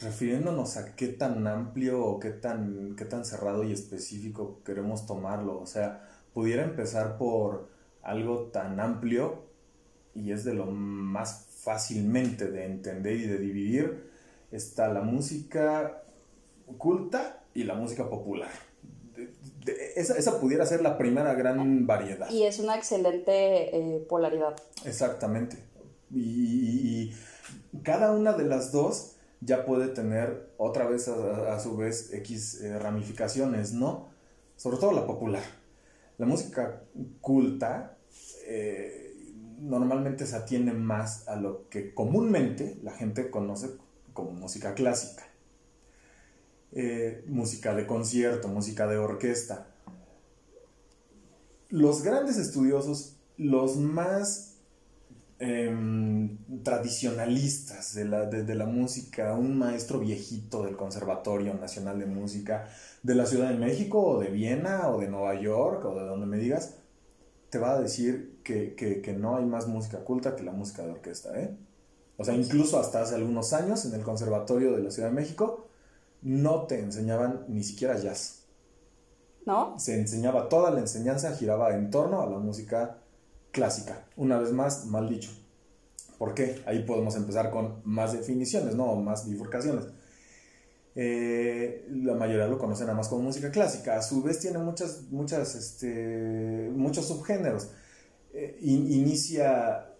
[0.00, 5.60] Refiriéndonos a qué tan amplio o qué tan, qué tan cerrado y específico queremos tomarlo.
[5.60, 7.73] O sea, pudiera empezar por
[8.04, 9.44] algo tan amplio
[10.14, 14.10] y es de lo más fácilmente de entender y de dividir,
[14.52, 16.02] está la música
[16.78, 18.50] culta y la música popular.
[19.96, 22.30] esa, pudiera ser la primera gran variedad.
[22.30, 24.54] Y es una excelente eh, polaridad.
[24.84, 25.56] Exactamente.
[26.12, 27.12] Y,
[27.82, 32.78] cada una de las dos ya puede tener otra vez a, su vez X eh,
[32.78, 34.08] ramificaciones, ¿no?
[34.56, 35.42] Sobre todo la popular.
[36.16, 36.82] La música
[37.20, 37.93] culta,
[38.46, 39.14] eh,
[39.58, 43.70] normalmente se atiene más a lo que comúnmente la gente conoce
[44.12, 45.24] como música clásica.
[46.72, 49.68] Eh, música de concierto, música de orquesta.
[51.68, 54.56] Los grandes estudiosos, los más
[55.38, 62.68] em, tradicionalistas de la, de la música, un maestro viejito del Conservatorio Nacional de Música
[63.02, 66.26] de la Ciudad de México o de Viena o de Nueva York o de donde
[66.26, 66.76] me digas,
[67.50, 71.40] te va a decir que, no hay más música culta que la música de orquesta,
[71.40, 71.56] ¿eh?
[72.16, 75.66] O sea, incluso hasta hace algunos años en el Conservatorio de la Ciudad de México
[76.22, 78.44] no te enseñaban ni siquiera jazz.
[79.46, 79.78] ¿No?
[79.78, 82.98] Se enseñaba, toda la enseñanza giraba en torno a la música
[83.50, 84.06] clásica.
[84.16, 85.30] Una vez más, mal dicho.
[86.18, 86.62] ¿Por qué?
[86.66, 88.94] Ahí podemos empezar con más definiciones, ¿no?
[88.96, 89.86] Más bifurcaciones.
[90.96, 93.96] Eh, la mayoría lo conocen nada más como música clásica.
[93.96, 97.68] A su vez tiene muchas, muchas, este, muchos subgéneros.
[98.34, 99.94] Eh, inicia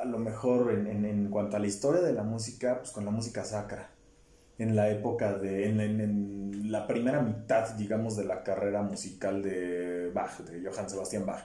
[0.00, 3.44] a lo mejor en, cuanto a la historia de la música, pues con la música
[3.44, 3.90] sacra.
[4.58, 10.40] En la época de, en, la primera mitad, digamos, de la carrera musical de Bach,
[10.40, 11.44] de Johann Sebastian Bach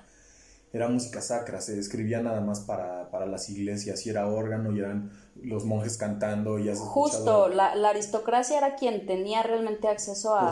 [0.72, 5.12] era música sacra, se escribía nada más para, las iglesias y era órgano y eran
[5.42, 10.52] los monjes cantando y Justo, la, aristocracia era quien tenía realmente acceso a,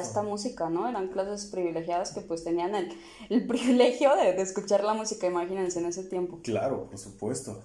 [0.00, 0.88] esta música, ¿no?
[0.88, 2.74] Eran clases privilegiadas que pues tenían
[3.28, 6.40] el, privilegio de, escuchar la música, imagínense, en ese tiempo.
[6.42, 7.62] Claro, por supuesto.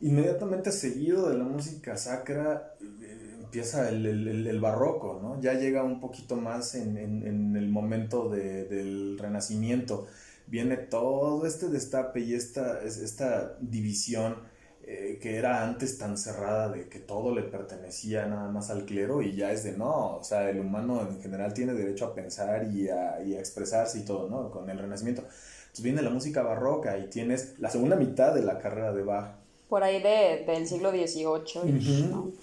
[0.00, 5.40] Inmediatamente seguido de la música sacra eh, empieza el, barroco, ¿no?
[5.40, 10.08] Ya llega un poquito más en, el momento del renacimiento
[10.46, 14.36] viene todo este destape y esta, esta división
[14.84, 19.22] eh, que era antes tan cerrada de que todo le pertenecía nada más al clero
[19.22, 22.68] y ya es de no, o sea, el humano en general tiene derecho a pensar
[22.68, 24.50] y a, expresarse y todo, ¿no?
[24.50, 25.22] Con el Renacimiento.
[25.22, 29.36] Entonces viene la música barroca y tienes la segunda mitad de la carrera de Bach.
[29.68, 32.34] Por ahí de, del siglo XVIII.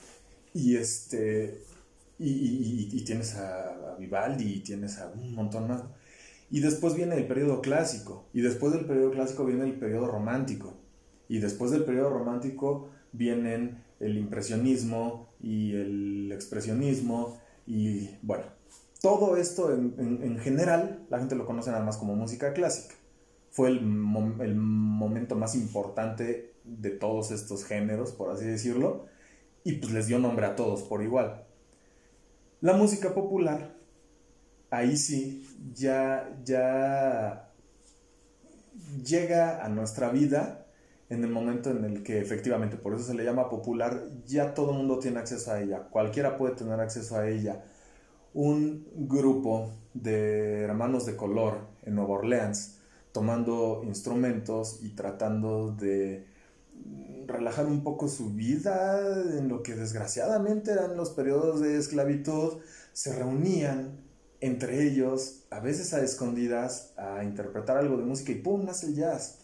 [0.54, 1.62] Y este...
[2.22, 5.84] Y, tienes a, a Vivaldi y tienes a un montón más.
[6.52, 10.74] Y después viene el periodo clásico, y después del periodo clásico viene el periodo romántico,
[11.28, 18.46] y después del periodo romántico vienen el impresionismo y el expresionismo, y bueno,
[19.02, 22.96] todo esto en, general la gente lo conoce nada más como música clásica.
[23.52, 29.06] Fue el, el momento más importante de todos estos géneros, por así decirlo,
[29.64, 31.46] y pues les dio nombre a todos por igual.
[32.62, 33.79] La música popular
[34.70, 37.50] ahí sí ya, ya
[39.04, 40.66] llega a nuestra vida
[41.10, 44.72] en el momento en el que efectivamente, por eso se le llama popular, ya todo
[44.72, 47.64] el mundo tiene acceso a ella, cualquiera puede tener acceso a ella.
[48.34, 52.78] Un grupo de hermanos de color en Nueva Orleans
[53.12, 56.28] tomando instrumentos y tratando de
[57.26, 59.00] relajar un poco su vida
[59.38, 62.60] en lo que desgraciadamente eran los periodos de esclavitud,
[62.94, 64.09] se reunían
[64.42, 68.66] entre ellos, a veces a escondidas, a interpretar algo de música y ¡pum!
[68.66, 69.40] nace el jazz.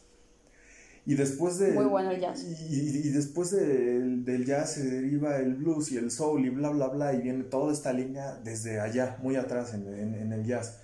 [1.05, 1.71] Y después de...
[1.73, 2.43] Muy bueno el jazz.
[2.43, 7.13] Y, después del jazz se deriva el blues y el soul y bla, bla, bla,
[7.13, 10.79] y viene toda esta línea desde allá, muy atrás en, en, el jazz.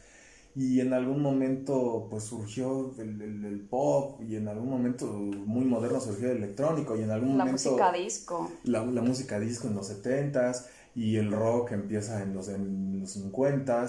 [0.54, 6.00] Y en algún momento pues surgió el, el, pop y en algún momento muy moderno
[6.00, 7.78] surgió el electrónico y en algún la momento...
[7.78, 8.52] La música disco.
[8.65, 13.12] La, la música disco en los setentas y el rock empieza en los, en los
[13.12, 13.88] 50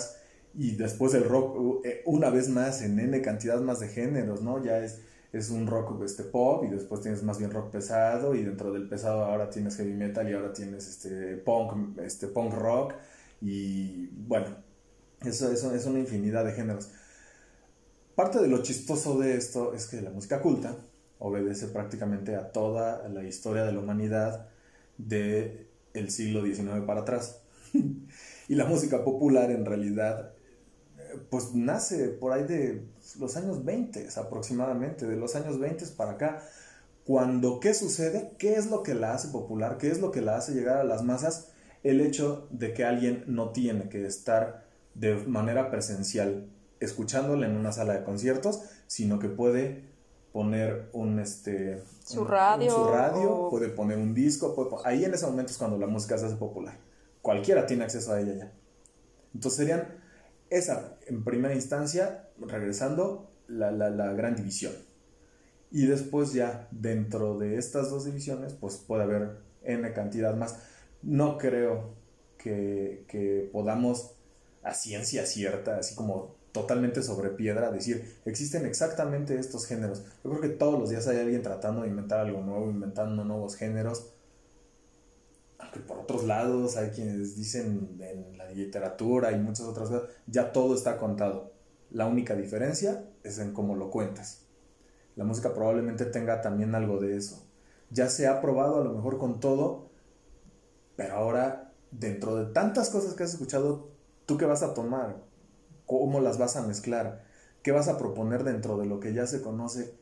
[0.54, 4.62] y después el rock eh, una vez más en N cantidad más de géneros, ¿no?
[4.62, 5.00] Ya es,
[5.32, 8.88] es un rock este, pop y después tienes más bien rock pesado y dentro del
[8.88, 12.94] pesado ahora tienes heavy metal y ahora tienes este punk, este punk rock
[13.40, 14.46] y bueno,
[15.24, 16.90] eso, eso es una infinidad de géneros.
[18.14, 20.76] Parte de lo chistoso de esto es que la música culta
[21.18, 24.48] obedece prácticamente a toda la historia de la humanidad
[24.98, 27.40] de el siglo XIX para atrás.
[28.48, 30.33] y la música popular en realidad
[31.31, 32.87] pues nace por ahí de
[33.18, 36.42] los años 20 aproximadamente, de los años 20 para acá,
[37.05, 38.33] cuando ¿qué sucede?
[38.38, 39.78] ¿Qué es lo que la hace popular?
[39.78, 41.48] ¿Qué es lo que la hace llegar a las masas?
[41.83, 46.48] El hecho de que alguien no tiene que estar de manera presencial
[46.81, 49.91] escuchándola en una sala de conciertos, sino que puede
[50.32, 55.52] poner un este su radio, su radio puede poner un disco, ahí en ese momento
[55.52, 56.78] es cuando la música se hace popular.
[57.20, 58.52] Cualquiera tiene acceso a ella ya.
[59.34, 60.02] Entonces serían
[60.50, 64.72] esa, en primera instancia, regresando, la, la, gran división.
[65.70, 70.58] Y después ya dentro de estas dos divisiones, pues puede haber N cantidad más.
[71.02, 71.94] No creo
[72.36, 74.16] que, que podamos
[74.62, 80.04] a ciencia cierta, así como totalmente sobre piedra, decir, existen exactamente estos géneros.
[80.22, 83.56] Yo creo que todos los días hay alguien tratando de inventar algo nuevo, inventando nuevos
[83.56, 84.10] géneros.
[85.58, 90.52] Aunque por otros lados hay quienes dicen en la literatura y muchas otras cosas, ya
[90.52, 91.52] todo está contado.
[91.90, 94.42] La única diferencia es en cómo lo cuentas.
[95.16, 97.46] La música probablemente tenga también algo de eso.
[97.90, 99.90] Ya se ha probado a lo mejor con todo,
[100.96, 103.90] pero ahora dentro de tantas cosas que has escuchado,
[104.26, 105.31] ¿tú qué vas a tomar?
[105.98, 107.24] ¿Cómo las vas a mezclar?
[107.62, 109.94] ¿Qué vas a proponer dentro de lo que ya se conoce?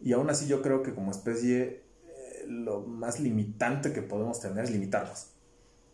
[0.00, 4.64] Y aún así yo creo que como especie eh, lo más limitante que podemos tener
[4.64, 5.32] es limitarnos.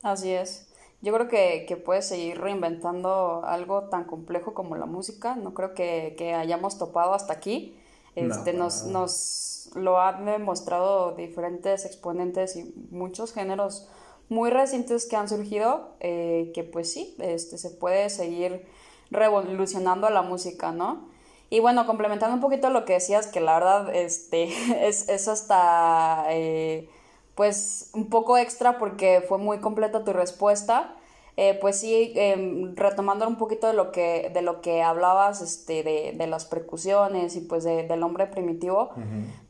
[0.02, 0.68] Así es.
[1.02, 5.34] Yo creo que, que puedes seguir reinventando algo tan complejo como la música.
[5.34, 7.76] No creo que, que hayamos topado hasta aquí.
[8.14, 13.88] Este, nos, nos lo han demostrado diferentes exponentes y muchos géneros
[14.28, 18.66] muy recientes que han surgido, eh, que pues sí, este, se puede seguir
[19.14, 21.08] revolucionando la música, ¿no?
[21.50, 24.44] Y bueno, complementando un poquito lo que decías, que la verdad este,
[24.88, 26.88] es, es hasta eh,
[27.34, 30.96] pues un poco extra porque fue muy completa tu respuesta.
[31.36, 35.82] Eh, pues sí, em, retomando un poquito de lo que, de lo que hablabas este,
[35.82, 38.90] de, de las percusiones y pues de, del hombre primitivo,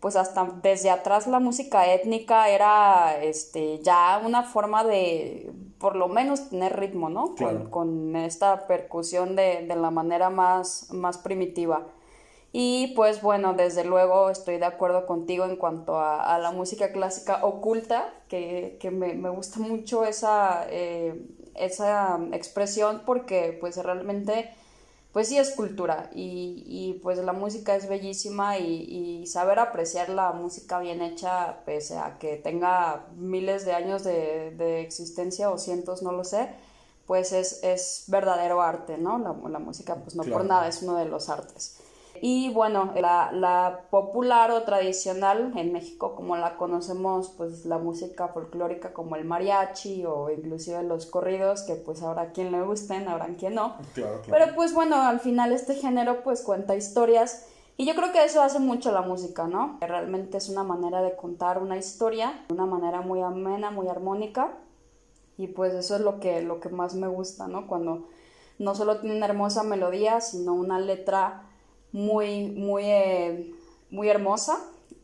[0.00, 6.08] pues hasta desde atrás la música étnica era este, ya una forma de por lo
[6.08, 7.34] menos tener ritmo, ¿no?
[7.34, 11.86] Con, con, esta percusión de, de la manera más, más primitiva.
[12.56, 16.92] Y pues bueno, desde luego estoy de acuerdo contigo en cuanto a, a la música
[16.92, 24.54] clásica oculta, que, que me, me, gusta mucho esa, eh, esa expresión porque pues realmente
[25.10, 30.08] pues sí es cultura y, y pues la música es bellísima y, y, saber apreciar
[30.10, 35.58] la música bien hecha pese a que tenga miles de años de, de existencia o
[35.58, 36.50] cientos, no lo sé,
[37.04, 39.18] pues es, es verdadero arte, ¿no?
[39.18, 40.38] La, la música pues no claro.
[40.38, 41.80] por nada es uno de los artes.
[42.20, 48.28] Y bueno, la, la, popular o tradicional en México, como la conocemos, pues la música
[48.28, 53.26] folclórica como el mariachi o inclusive los corridos, que pues habrá quien le gusten, habrá
[53.36, 53.76] quien no.
[53.94, 54.44] Claro, claro.
[54.44, 57.46] Pero pues bueno, al final este género pues cuenta historias
[57.76, 59.78] y yo creo que eso hace mucho la música, ¿no?
[59.80, 64.52] Realmente es una manera de contar una historia, de una manera muy amena, muy armónica.
[65.36, 67.66] Y pues eso es lo que, lo que más me gusta, ¿no?
[67.66, 68.06] Cuando
[68.60, 71.42] no solo tiene una hermosa melodía, sino una letra
[71.94, 73.54] muy, muy, eh,
[73.90, 74.58] muy hermosa.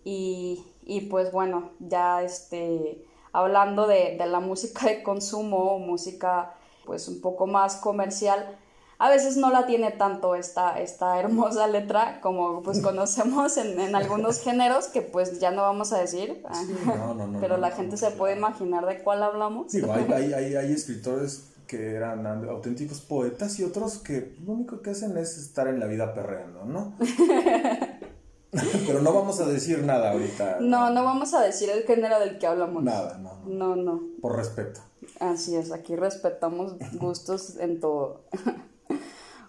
[0.05, 7.07] Y, y, pues bueno, ya este, hablando de, de, la música de consumo, música pues
[7.07, 8.59] un poco más comercial,
[8.99, 13.95] a veces no la tiene tanto esta, esta hermosa letra como pues conocemos en, en
[13.95, 17.71] algunos géneros que pues ya no vamos a decir, sí, no, no, no, pero la
[17.71, 19.71] gente se puede imaginar de cuál hablamos.
[19.71, 24.83] Sí, hay, hay, hay, hay escritores que eran auténticos poetas y otros que lo único
[24.83, 26.97] que hacen es estar en la vida perreando, ¿no?
[28.51, 30.59] Pero no vamos a decir nada ahorita.
[30.59, 32.83] No, no vamos a decir el género del que hablamos.
[32.83, 33.45] Nada, no.
[33.47, 34.03] No, no.
[34.21, 34.81] Por respeto.
[35.21, 38.25] Así es, aquí respetamos gustos en todo.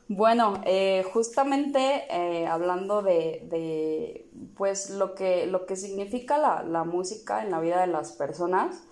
[0.07, 6.83] bueno, eh, justamente eh, hablando de, de, pues lo que, lo que significa la, la
[6.83, 8.83] música en la vida de las personas,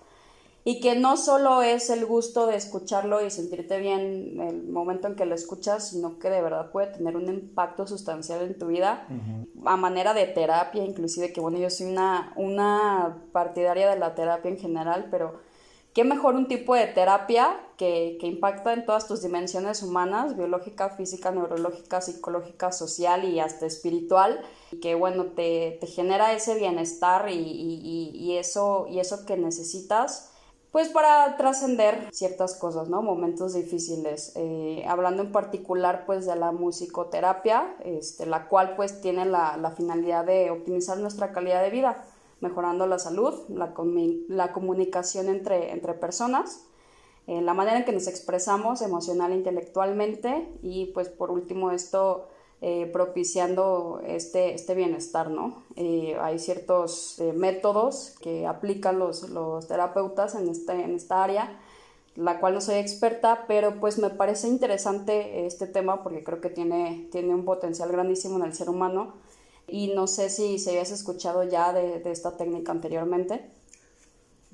[0.64, 5.16] y que no solo es el gusto de escucharlo y sentirte bien el momento en
[5.16, 9.06] que lo escuchas, sino que de verdad puede tener un impacto sustancial en tu vida
[9.08, 9.62] uh -huh.
[9.64, 14.50] a manera de terapia, inclusive que bueno, yo soy una, una partidaria de la terapia
[14.50, 15.40] en general, pero
[15.94, 20.90] qué mejor un tipo de terapia que, que impacta en todas tus dimensiones humanas, biológica,
[20.90, 27.30] física, neurológica, psicológica, social y hasta espiritual, y que bueno, te, te genera ese bienestar
[27.30, 30.29] y, y, y, eso, y eso que necesitas
[30.72, 33.02] pues para trascender ciertas cosas, ¿no?
[33.02, 34.32] Momentos difíciles.
[34.36, 40.24] Eh, hablando en particular, pues, de la musicoterapia, este, la cual, pues, tiene la, finalidad
[40.24, 42.04] de optimizar nuestra calidad de vida,
[42.40, 43.74] mejorando la salud, la,
[44.28, 46.64] la comunicación entre, entre personas,
[47.26, 52.28] eh, la manera en que nos expresamos emocional e intelectualmente y, pues, por último, esto
[52.62, 55.62] eh, propiciando este, este bienestar, ¿no?
[55.76, 61.58] Eh, hay ciertos eh, métodos que aplican los, los terapeutas en, este, en esta área,
[62.16, 66.50] la cual no soy experta, pero pues me parece interesante este tema porque creo que
[66.50, 69.14] tiene, tiene un potencial grandísimo en el ser humano
[69.66, 73.50] y no sé si se habías escuchado ya de, de esta técnica anteriormente.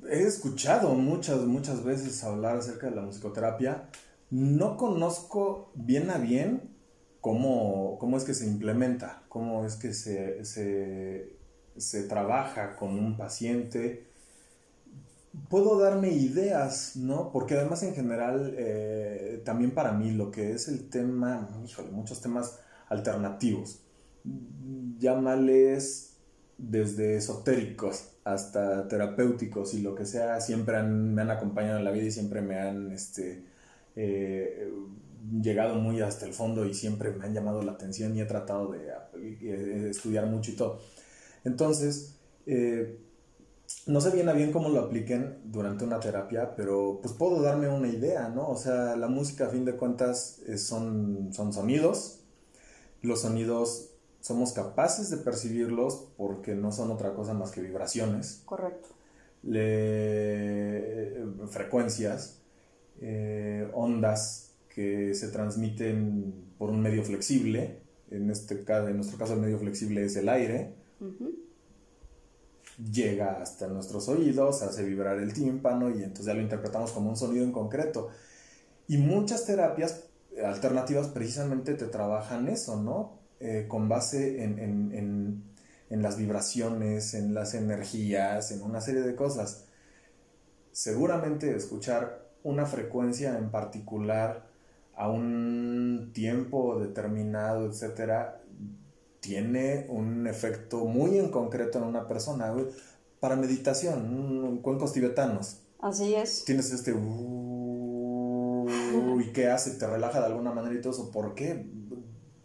[0.09, 3.89] He escuchado muchas, muchas veces hablar acerca de la musicoterapia.
[4.31, 6.76] No conozco bien a bien
[7.27, 11.37] cómo, cómo es que se implementa, cómo es que se, se,
[11.77, 14.07] se trabaja con un paciente.
[15.49, 17.33] puedo darme ideas, ¿no?
[17.33, 22.20] Porque además en general, eh, también para mí lo que es el tema, híjole, muchos
[22.20, 23.81] temas alternativos,
[25.01, 26.18] llámales
[26.59, 32.05] desde esotéricos hasta terapéuticos y lo que sea, siempre me han acompañado en la vida
[32.05, 33.43] y siempre me han este,
[33.97, 34.70] eh,
[35.43, 38.72] llegado muy hasta el fondo y siempre me han llamado la atención y he tratado
[38.72, 38.89] de,
[39.43, 40.81] eh, estudiar mucho y todo.
[41.45, 42.16] Entonces,
[42.47, 43.01] eh,
[43.87, 47.68] no sé bien a bien cómo lo apliquen durante una terapia, pero pues puedo darme
[47.68, 48.49] una idea, ¿no?
[48.49, 52.20] O sea, la música a fin de cuentas son, son sonidos,
[53.03, 58.43] los sonidos somos capaces de percibirlos porque no son otra cosa más que vibraciones.
[58.45, 58.89] Correcto.
[61.49, 62.41] frecuencias,
[63.01, 64.46] eh, ondas
[64.77, 67.81] que se transmiten por un medio flexible.
[68.11, 70.74] En, este caso, en nuestro caso el medio flexible es el aire.
[72.93, 77.16] Llega hasta nuestros oídos, hace vibrar el tímpano y entonces ya lo interpretamos como un
[77.16, 78.11] sonido en concreto.
[78.87, 80.11] Y muchas terapias
[80.45, 83.18] alternativas precisamente te trabajan eso, ¿no?
[83.41, 85.43] Eh, con base en,
[85.89, 89.68] las vibraciones, en las energías, en una serie de cosas.
[90.70, 94.46] Seguramente escuchar una frecuencia en particular
[94.97, 98.43] a un tiempo determinado, etcétera,
[99.21, 102.53] tiene un efecto muy en concreto en una persona.
[103.21, 105.61] Para meditación, cuencos tibetanos.
[105.81, 106.45] Así es.
[106.45, 106.93] Tienes este.
[109.21, 109.73] ¿Y qué hace?
[109.73, 111.11] ¿Te relaja de alguna manera y todo eso?
[111.11, 111.67] ¿Por qué?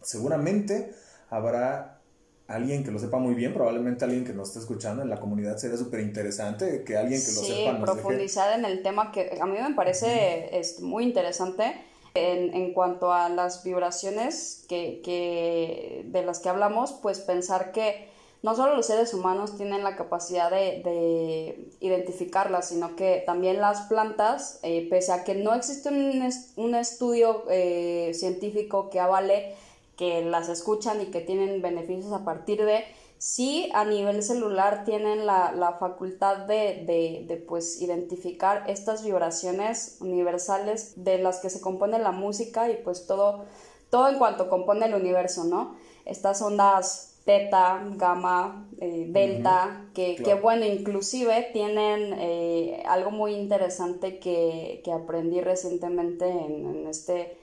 [0.01, 0.93] seguramente
[1.29, 2.01] habrá
[2.47, 5.57] alguien que lo sepa muy bien, probablemente alguien que nos esté escuchando en la comunidad
[5.57, 9.45] sería súper interesante que alguien que lo sepa nos profundizar en el tema que a
[9.45, 11.73] mí me parece es muy interesante
[12.13, 18.09] en, en, cuanto a las vibraciones que, que, de las que hablamos, pues pensar que
[18.43, 23.81] no solo los seres humanos tienen la capacidad de, de identificarlas, sino que también las
[23.81, 29.55] plantas, eh, pese a que no existe un, un estudio eh, científico que avale
[29.95, 32.83] que las escuchan y que tienen beneficios a partir de,
[33.21, 41.39] sí a nivel celular tienen la, facultad de, pues identificar estas vibraciones universales de las
[41.39, 43.45] que se compone la música y pues todo,
[43.91, 45.75] todo en cuanto compone el universo, ¿no?
[46.03, 54.81] Estas ondas teta, gamma, eh, delta, que, bueno, inclusive tienen eh, algo muy interesante que,
[54.91, 57.37] aprendí recientemente en este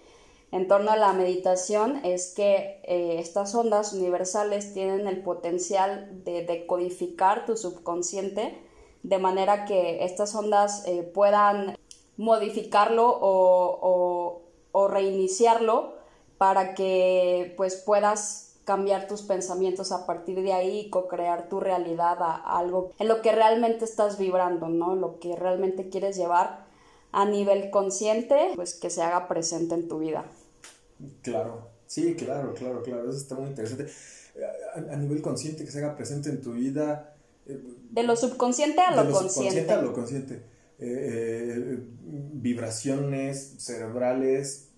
[0.50, 6.44] en torno a la meditación es que eh, estas ondas universales tienen el potencial de
[6.44, 8.58] decodificar tu subconsciente
[9.02, 11.76] de manera que estas ondas eh, puedan
[12.16, 14.42] modificarlo o,
[14.90, 15.94] reiniciarlo
[16.38, 22.18] para que pues puedas cambiar tus pensamientos a partir de ahí y co-crear tu realidad
[22.20, 24.94] a, algo en lo que realmente estás vibrando, ¿no?
[24.94, 26.64] Lo que realmente quieres llevar
[27.10, 30.24] a nivel consciente, pues que se haga presente en tu vida.
[31.22, 33.86] Claro, sí, claro, claro, claro, eso está muy interesante.
[34.74, 37.14] A, nivel consciente, que se haga presente en tu vida.
[37.46, 39.72] Eh, de lo subconsciente a lo, de lo consciente.
[39.72, 40.34] a lo consciente.
[40.78, 41.78] Eh, eh,
[42.32, 44.68] vibraciones cerebrales,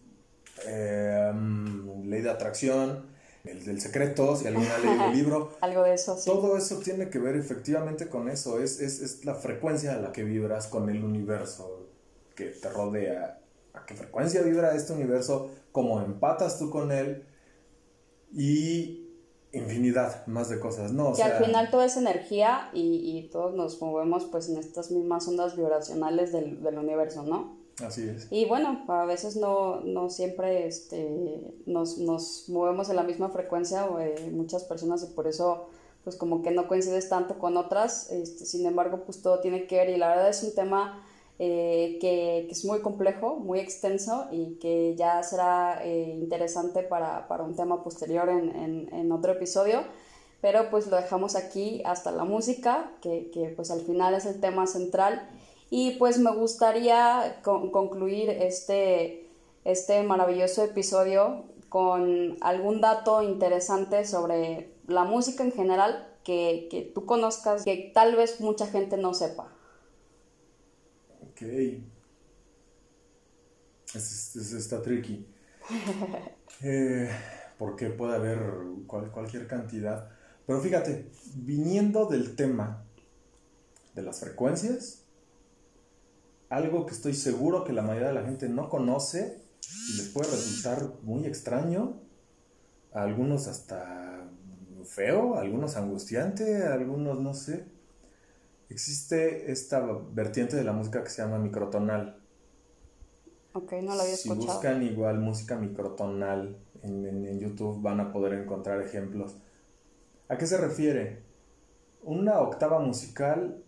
[0.66, 3.06] mm, ley de atracción,
[3.44, 5.52] el del secreto, si alguien ha leído el libro.
[5.60, 6.30] Algo de eso, sí.
[6.30, 10.12] Todo eso tiene que ver efectivamente con eso, es, es, es la frecuencia a la
[10.12, 11.88] que vibras con el universo
[12.34, 13.39] que te rodea
[13.74, 17.24] a qué frecuencia vibra este universo, cómo empatas tú con él
[18.32, 19.10] y
[19.52, 21.12] infinidad más de cosas, ¿no?
[21.12, 25.56] que al final todo es energía y, todos nos movemos pues en estas mismas ondas
[25.56, 27.58] vibracionales del, universo, ¿no?
[27.84, 28.28] Así es.
[28.30, 31.98] Y bueno, a veces no, no siempre este, nos,
[32.48, 35.68] movemos en la misma frecuencia, o, eh, muchas personas y por eso
[36.04, 39.76] pues como que no coincides tanto con otras, este, sin embargo pues todo tiene que
[39.76, 41.04] ver y la verdad es un tema
[41.43, 47.57] eh, que, es muy complejo, muy extenso y que ya será eh, interesante para, un
[47.57, 49.84] tema posterior en, otro episodio.
[50.43, 54.66] Pero pues lo dejamos aquí hasta la música, que, pues al final es el tema
[54.66, 55.26] central.
[55.70, 59.26] Y pues me gustaría concluir este,
[59.64, 67.07] este maravilloso episodio con algún dato interesante sobre la música en general que, que tú
[67.07, 69.51] conozcas, que tal vez mucha gente no sepa.
[71.41, 71.49] Ok.
[73.95, 75.26] Es, está tricky.
[76.62, 77.09] Eh,
[77.57, 78.38] porque puede haber
[78.86, 80.11] cualquier cantidad.
[80.47, 82.84] Pero fíjate, viniendo del tema
[83.95, 85.05] de las frecuencias,
[86.51, 89.43] algo que estoy seguro que la mayoría de la gente no conoce
[89.88, 92.03] y les puede resultar muy extraño,
[92.93, 94.28] a algunos hasta
[94.84, 97.64] feo, a algunos angustiante, a algunos no sé,
[98.70, 99.80] Existe esta
[100.12, 102.22] vertiente de la música que se llama microtonal.
[103.52, 104.40] Ok, no lo había escuchado.
[104.40, 109.36] Si buscan igual música microtonal en, en, YouTube van a poder encontrar ejemplos.
[110.28, 111.24] ¿A qué se refiere?
[112.04, 113.60] Una octava musical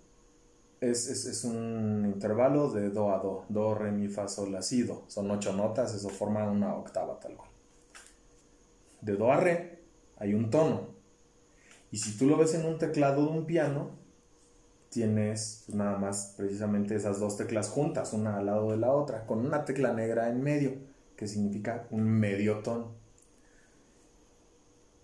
[0.81, 4.63] es, es, es, un intervalo de do a do, do, re, mi, fa, sol, la,
[4.63, 5.03] si, do.
[5.09, 7.51] Son ocho notas, eso forma una octava tal cual.
[9.01, 9.81] De do a re
[10.17, 10.91] hay un tono.
[11.91, 14.02] Y si tú lo ves en un teclado de un piano,
[14.93, 19.27] tienes pues, nada más precisamente esas dos teclas juntas, una al lado de la otra,
[19.27, 20.75] con una tecla negra en medio,
[21.17, 22.93] que significa un medio tono.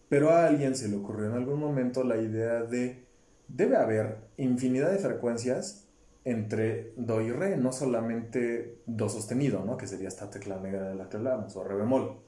[0.09, 3.07] Pero a alguien se le ocurrió en algún momento la idea de,
[3.49, 5.87] debe haber infinidad de frecuencias
[6.25, 9.79] entre do y re, no solamente do sostenido, ¿no?
[9.79, 12.21] que sería esta tecla negra de la que hablamos, o re bemol.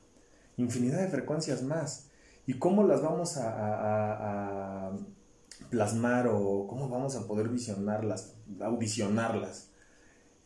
[0.56, 2.08] Infinidad de frecuencias más.
[2.46, 4.92] ¿Y cómo las vamos a
[5.68, 9.70] plasmar o cómo vamos a poder visionarlas, audicionarlas.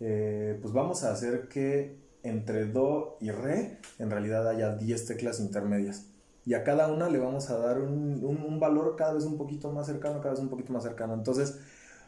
[0.00, 5.40] Eh, pues vamos a hacer que entre do y re en realidad haya 10 teclas
[5.40, 6.06] intermedias.
[6.46, 9.86] Y a cada una le vamos a dar un, valor cada vez un poquito más
[9.86, 11.14] cercano, cada vez un poquito más cercano.
[11.14, 11.58] Entonces,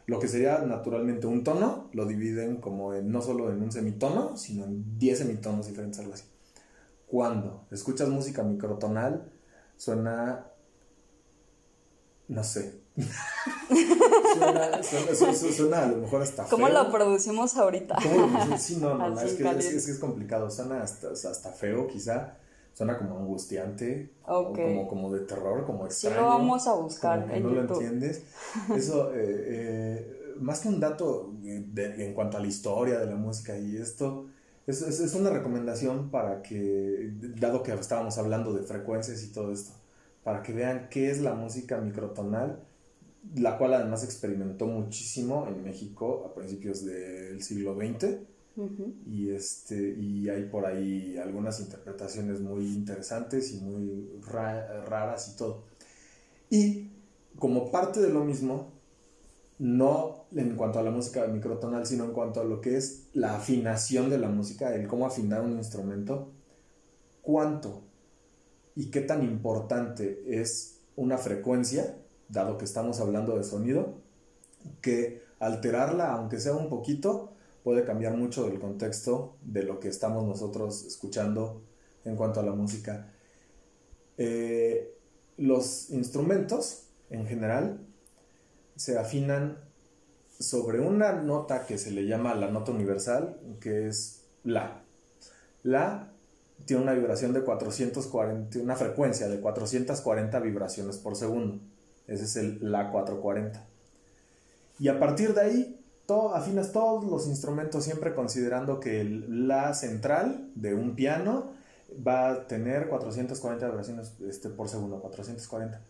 [0.05, 4.37] lo que sería naturalmente un tono, lo dividen como en, no solo en un semitono,
[4.37, 6.25] sino en 10 semitonos diferentes, algo así.
[7.07, 9.31] Cuando escuchas música microtonal,
[9.75, 10.45] suena,
[12.27, 12.81] no sé,
[15.51, 16.51] suena, a lo mejor hasta feo.
[16.51, 17.97] ¿Cómo lo producimos ahorita?
[18.57, 20.49] Sí, no, no, es, que, es, complicado.
[20.49, 22.37] Suena hasta, hasta feo, quizá.
[22.73, 26.15] Suena como angustiante, como, como de terror, como extraño.
[26.15, 28.21] Sí, lo vamos a buscar en no lo entiendes.
[28.75, 33.57] Eso, eh, eh, más que un dato en cuanto a la historia de la música
[33.57, 34.27] y esto,
[34.67, 39.71] es, es una recomendación para que, dado que estábamos hablando de frecuencias y todo esto,
[40.23, 42.66] para que vean qué es la música microtonal
[43.35, 48.19] la cual además experimentó muchísimo en México a principios del siglo XX.
[49.05, 55.65] y, este, y hay por ahí algunas interpretaciones muy interesantes y muy raras y todo.
[56.49, 56.89] Y
[57.37, 58.73] como parte de lo mismo,
[59.59, 63.35] no en cuanto a la música microtonal, sino en cuanto a lo que es la
[63.35, 66.31] afinación de la música, el cómo afinar un instrumento,
[67.21, 67.83] cuánto
[68.75, 71.95] y qué tan importante es una frecuencia
[72.29, 73.95] dado que estamos hablando de sonido,
[74.81, 80.25] que alterarla, aunque sea un poquito, puede cambiar mucho del contexto de lo que estamos
[80.25, 81.61] nosotros escuchando
[82.05, 83.11] en cuanto a la música.
[84.17, 84.95] Eh,
[85.37, 87.79] los instrumentos, en general,
[88.75, 89.59] se afinan
[90.39, 94.83] sobre una nota que se le llama la nota universal, que es La.
[95.63, 96.13] La
[96.65, 101.59] tiene una vibración de 440, una frecuencia de 440 vibraciones por segundo.
[102.07, 103.65] Ese es el La 440.
[104.79, 109.73] Y a partir de ahí, todo, afinas todos los instrumentos siempre considerando que el La
[109.73, 111.51] central de un piano
[112.05, 115.81] va a tener 440 vibraciones este, por segundo, 440.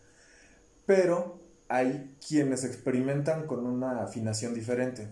[0.86, 1.38] Pero
[1.68, 5.08] hay quienes experimentan con una afinación diferente.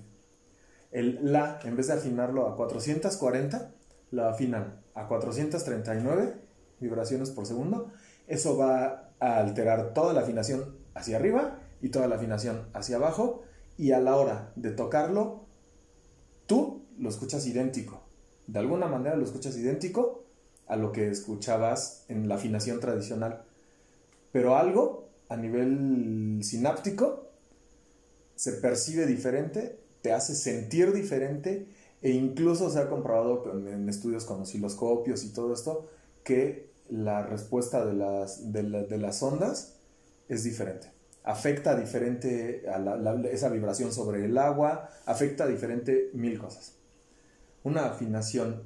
[0.91, 3.71] El La, en vez de afinarlo a 440,
[4.13, 6.35] lo afinan a 439
[6.81, 7.93] vibraciones por segundo.
[8.27, 13.43] Eso va a alterar toda la afinación hacia arriba y toda la afinación hacia abajo
[13.79, 15.45] y a la hora de tocarlo,
[16.47, 18.03] tú lo escuchas idéntico.
[18.47, 20.25] De alguna manera lo escuchas idéntico
[20.67, 23.43] a lo que escuchabas en la afinación tradicional.
[24.33, 27.29] Pero algo a nivel sináptico
[28.35, 31.67] se percibe diferente, te hace sentir diferente
[32.01, 35.87] e incluso se ha comprobado en estudios con osciloscopios y todo esto
[36.25, 39.76] que la respuesta de las, de, de las ondas
[40.29, 40.93] es diferente.
[41.25, 42.79] Afecta diferente a
[43.31, 46.77] esa vibración sobre el agua, afecta diferente mil cosas.
[47.65, 48.63] Una afinación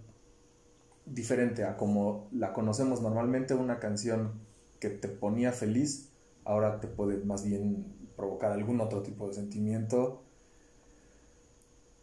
[1.07, 4.33] diferente a como la conocemos normalmente, una canción
[4.79, 6.11] que te ponía feliz,
[6.45, 7.87] ahora te puede más bien
[8.17, 10.23] provocar algún otro tipo de sentimiento.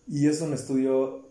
[0.07, 1.29] Y es un estudio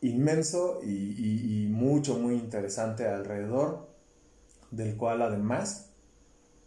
[0.00, 3.88] inmenso y, y mucho, muy interesante alrededor,
[4.70, 5.87] del cual además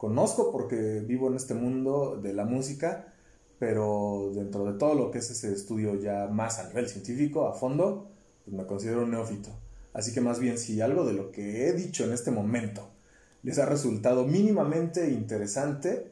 [0.01, 3.13] conozco porque vivo en este mundo de la música,
[3.59, 7.53] pero dentro de todo lo que es ese estudio ya más a nivel científico, a
[7.53, 8.09] fondo,
[8.43, 9.51] pues me considero un neófito.
[9.93, 12.89] Así que más bien si algo de lo que he dicho en este momento
[13.43, 16.11] les ha resultado mínimamente interesante,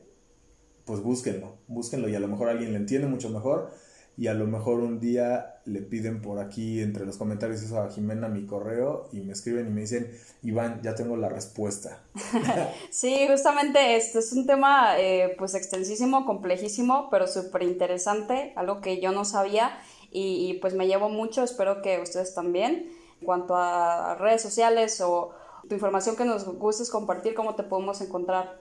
[0.85, 3.71] pues búsquenlo, búsquenlo y a lo mejor alguien lo entiende mucho mejor
[4.15, 7.89] y a lo mejor un día le piden por aquí entre los comentarios eso a
[7.89, 10.11] Jimena mi correo y me escriben y me dicen,
[10.43, 12.01] Iván, ya tengo la respuesta.
[12.89, 18.99] sí, justamente este es un tema eh, pues extensísimo, complejísimo, pero súper interesante, algo que
[18.99, 19.79] yo no sabía
[20.11, 22.89] y, pues me llevo mucho, espero que ustedes también.
[23.19, 25.31] En cuanto a redes sociales o
[25.67, 28.59] tu información que nos gustes compartir, ¿cómo te podemos encontrar?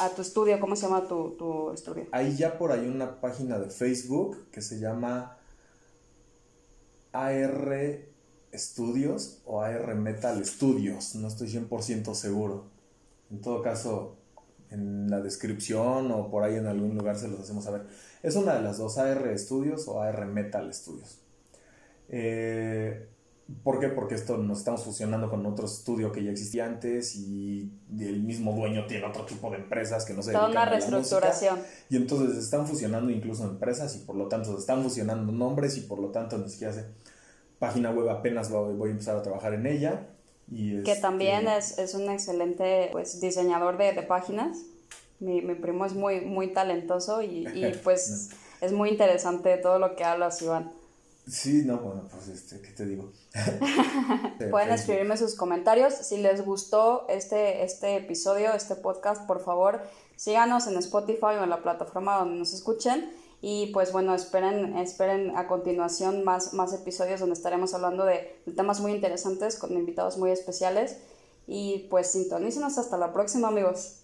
[0.00, 2.06] a tu estudio, ¿cómo se llama tu, tu estudio?
[2.12, 5.37] Hay ya por ahí una página de Facebook que se llama
[7.12, 7.98] AR
[8.54, 12.64] Studios o AR Metal Studios, no estoy 100% seguro.
[13.30, 14.16] En todo caso,
[14.70, 17.86] en la descripción o por ahí en algún lugar se los hacemos saber.
[18.22, 21.18] Es una de las dos, AR Studios o AR Metal Studios.
[22.08, 23.06] Eh,
[23.62, 23.88] ¿Por qué?
[23.88, 28.52] Porque esto nos estamos fusionando con otro estudio que ya existía antes y el mismo
[28.52, 31.58] dueño tiene otro tipo de empresas que no se Toda una reestructuración.
[31.88, 35.80] y entonces están fusionando incluso empresas y por lo tanto se están fusionando nombres y
[35.80, 36.84] por lo tanto ni siquiera sé.
[37.58, 40.06] Página web apenas voy, a empezar a trabajar en ella.
[40.50, 44.58] Y que también es, es, un excelente pues, diseñador de, de páginas.
[45.20, 48.30] Mi, mi, primo es muy, muy talentoso y, y pues
[48.60, 50.77] es muy interesante todo lo que hablas, Iván.
[51.28, 53.12] Sí, no, bueno, pues este, ¿qué te digo?
[54.50, 55.92] Pueden escribirme sus comentarios.
[55.94, 59.82] Si les gustó este, este episodio, este podcast, por favor,
[60.16, 63.12] síganos en Spotify o en la plataforma donde nos escuchen.
[63.40, 68.80] Y pues bueno, esperen, esperen a continuación más, más episodios donde estaremos hablando de, temas
[68.80, 70.96] muy interesantes con invitados muy especiales.
[71.46, 73.98] Y pues sintonícenos hasta la próxima, amigos.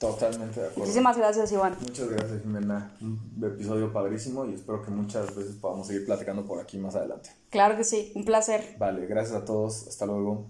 [0.00, 0.80] Totalmente de acuerdo.
[0.80, 1.76] Muchísimas gracias, Iván.
[1.78, 2.90] Muchas gracias, Jimena.
[3.02, 7.30] Un episodio padrísimo y espero que muchas veces podamos seguir platicando por aquí más adelante.
[7.50, 8.76] Claro que sí, un placer.
[8.78, 9.86] Vale, gracias a todos.
[9.88, 10.46] Hasta luego.